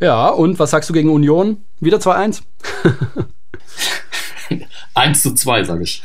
ja, 0.00 0.28
und 0.28 0.58
was 0.58 0.70
sagst 0.70 0.88
du 0.90 0.92
gegen 0.92 1.10
Union? 1.10 1.58
Wieder 1.80 1.98
2-1? 1.98 2.42
1 4.94 5.22
zu 5.22 5.34
2, 5.34 5.64
sage 5.64 5.82
ich. 5.84 6.02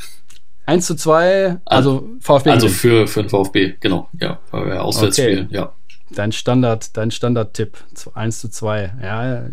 1 0.68 0.86
zu 0.86 0.96
2, 0.96 1.58
also 1.66 2.10
VfB. 2.20 2.50
Also 2.50 2.68
für, 2.70 3.08
für 3.08 3.24
den 3.24 3.30
VfB, 3.30 3.76
genau. 3.80 4.10
Ja, 4.20 4.40
weil 4.52 4.66
wir 4.66 4.84
auswärts 4.84 5.20
okay. 5.20 5.48
ja. 5.50 5.74
Dein 6.12 6.32
Standard, 6.32 6.96
dein 6.98 7.12
Standard-Tipp, 7.12 7.78
1 8.14 8.40
zu 8.40 8.50
2. 8.50 8.94
Ja, 9.02 9.44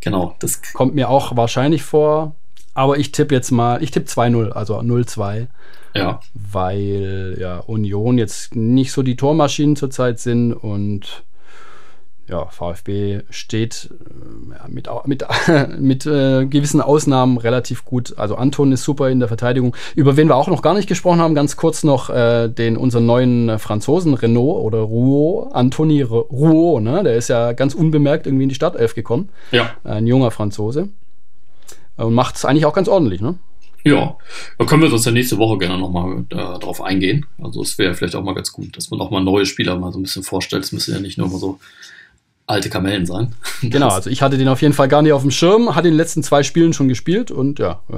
genau. 0.00 0.36
Das 0.38 0.60
kommt 0.72 0.94
mir 0.94 1.08
auch 1.08 1.36
wahrscheinlich 1.36 1.82
vor. 1.82 2.36
Aber 2.74 2.98
ich 2.98 3.12
tippe 3.12 3.34
jetzt 3.34 3.50
mal, 3.50 3.82
ich 3.82 3.90
tippe 3.90 4.06
2-0, 4.06 4.50
also 4.50 4.78
0-2. 4.78 5.46
Ja. 5.94 6.20
Weil 6.34 7.36
ja 7.38 7.58
Union 7.58 8.18
jetzt 8.18 8.56
nicht 8.56 8.90
so 8.90 9.02
die 9.02 9.16
Tormaschinen 9.16 9.76
zurzeit 9.76 10.18
sind 10.18 10.52
und 10.52 11.24
ja, 12.26 12.46
VfB 12.46 13.20
steht 13.28 13.90
äh, 13.90 14.70
mit, 14.70 14.88
mit, 15.04 15.24
mit 15.78 16.06
äh, 16.06 16.46
gewissen 16.46 16.80
Ausnahmen 16.80 17.36
relativ 17.38 17.84
gut. 17.84 18.14
Also 18.16 18.36
Anton 18.36 18.72
ist 18.72 18.82
super 18.82 19.10
in 19.10 19.18
der 19.18 19.28
Verteidigung. 19.28 19.76
Über 19.94 20.16
wen 20.16 20.28
wir 20.28 20.36
auch 20.36 20.48
noch 20.48 20.62
gar 20.62 20.74
nicht 20.74 20.88
gesprochen 20.88 21.20
haben, 21.20 21.34
ganz 21.34 21.56
kurz 21.56 21.84
noch 21.84 22.10
äh, 22.10 22.48
den 22.48 22.76
unseren 22.76 23.06
neuen 23.06 23.58
Franzosen 23.58 24.14
Renault 24.14 24.64
oder 24.64 24.78
Rouault, 24.78 25.54
Anthony 25.54 26.02
Rouault, 26.02 26.82
ne? 26.82 27.02
Der 27.02 27.16
ist 27.16 27.28
ja 27.28 27.52
ganz 27.52 27.74
unbemerkt 27.74 28.26
irgendwie 28.26 28.44
in 28.44 28.48
die 28.48 28.54
Startelf 28.54 28.94
gekommen. 28.94 29.28
Ja. 29.52 29.70
Ein 29.84 30.06
junger 30.06 30.30
Franzose. 30.30 30.88
Und 31.96 32.14
macht 32.14 32.36
es 32.36 32.44
eigentlich 32.44 32.66
auch 32.66 32.74
ganz 32.74 32.88
ordentlich, 32.88 33.20
ne? 33.20 33.38
Ja, 33.86 34.16
da 34.58 34.64
können 34.64 34.82
wir 34.82 34.90
uns 34.90 35.04
ja 35.04 35.12
nächste 35.12 35.36
Woche 35.36 35.58
gerne 35.58 35.78
nochmal 35.78 36.24
äh, 36.30 36.58
drauf 36.58 36.80
eingehen. 36.80 37.26
Also 37.42 37.60
es 37.60 37.76
wäre 37.76 37.94
vielleicht 37.94 38.16
auch 38.16 38.24
mal 38.24 38.34
ganz 38.34 38.50
gut, 38.50 38.76
dass 38.76 38.90
man 38.90 38.98
auch 39.00 39.10
mal 39.10 39.22
neue 39.22 39.44
Spieler 39.44 39.78
mal 39.78 39.92
so 39.92 39.98
ein 39.98 40.02
bisschen 40.02 40.22
vorstellt. 40.22 40.64
Es 40.64 40.72
müssen 40.72 40.94
ja 40.94 41.00
nicht 41.00 41.18
nur 41.18 41.28
mal 41.28 41.38
so 41.38 41.58
alte 42.46 42.70
Kamellen 42.70 43.06
sein. 43.06 43.34
Genau, 43.62 43.88
also 43.88 44.10
ich 44.10 44.22
hatte 44.22 44.36
den 44.38 44.48
auf 44.48 44.62
jeden 44.62 44.74
Fall 44.74 44.88
gar 44.88 45.02
nicht 45.02 45.12
auf 45.12 45.22
dem 45.22 45.30
Schirm, 45.30 45.74
hat 45.74 45.84
in 45.84 45.92
den 45.92 45.96
letzten 45.96 46.22
zwei 46.22 46.42
Spielen 46.42 46.72
schon 46.72 46.88
gespielt 46.88 47.30
und 47.30 47.58
ja, 47.58 47.80
äh, 47.90 47.94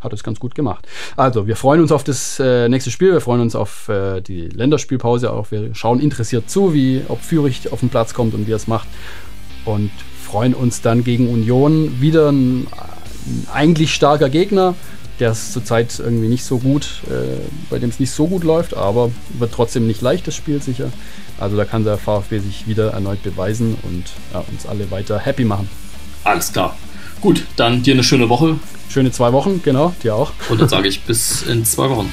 hat 0.00 0.12
es 0.12 0.22
ganz 0.22 0.40
gut 0.40 0.54
gemacht. 0.54 0.86
Also, 1.16 1.46
wir 1.46 1.56
freuen 1.56 1.80
uns 1.80 1.90
auf 1.92 2.04
das 2.04 2.38
äh, 2.38 2.68
nächste 2.68 2.90
Spiel, 2.90 3.12
wir 3.12 3.20
freuen 3.20 3.40
uns 3.40 3.54
auf 3.54 3.88
äh, 3.88 4.20
die 4.20 4.42
Länderspielpause 4.48 5.32
auch. 5.32 5.50
Wir 5.50 5.74
schauen 5.74 6.00
interessiert 6.00 6.50
zu, 6.50 6.74
wie 6.74 7.02
ob 7.08 7.22
Fürich 7.22 7.72
auf 7.72 7.80
den 7.80 7.88
Platz 7.88 8.12
kommt 8.12 8.34
und 8.34 8.46
wie 8.46 8.52
er 8.52 8.56
es 8.56 8.66
macht. 8.66 8.88
Und 9.64 9.90
freuen 10.22 10.54
uns 10.54 10.82
dann 10.82 11.02
gegen 11.02 11.28
Union 11.28 12.00
wieder 12.00 12.30
ein 12.30 12.66
eigentlich 13.52 13.94
starker 13.94 14.28
Gegner, 14.28 14.74
der 15.18 15.32
ist 15.32 15.52
zurzeit 15.52 15.98
irgendwie 15.98 16.28
nicht 16.28 16.44
so 16.44 16.58
gut, 16.58 17.02
äh, 17.08 17.40
bei 17.70 17.78
dem 17.78 17.88
es 17.88 17.98
nicht 17.98 18.10
so 18.10 18.26
gut 18.26 18.44
läuft, 18.44 18.76
aber 18.76 19.10
wird 19.38 19.52
trotzdem 19.52 19.86
nicht 19.86 20.02
leicht, 20.02 20.26
das 20.26 20.34
Spiel 20.34 20.60
sicher. 20.60 20.90
Also 21.38 21.56
da 21.56 21.64
kann 21.64 21.84
der 21.84 21.98
VfB 21.98 22.38
sich 22.38 22.66
wieder 22.66 22.92
erneut 22.92 23.22
beweisen 23.22 23.76
und 23.82 24.04
ja, 24.32 24.44
uns 24.50 24.66
alle 24.66 24.90
weiter 24.90 25.18
happy 25.18 25.44
machen. 25.44 25.68
Alles 26.24 26.52
klar. 26.52 26.76
Gut, 27.20 27.44
dann 27.56 27.82
dir 27.82 27.94
eine 27.94 28.04
schöne 28.04 28.28
Woche. 28.28 28.58
Schöne 28.88 29.10
zwei 29.10 29.32
Wochen, 29.32 29.62
genau, 29.62 29.94
dir 30.02 30.14
auch. 30.14 30.32
Und 30.48 30.60
dann 30.60 30.68
sage 30.68 30.88
ich 30.88 31.02
bis 31.02 31.42
in 31.42 31.64
zwei 31.64 31.88
Wochen. 31.90 32.12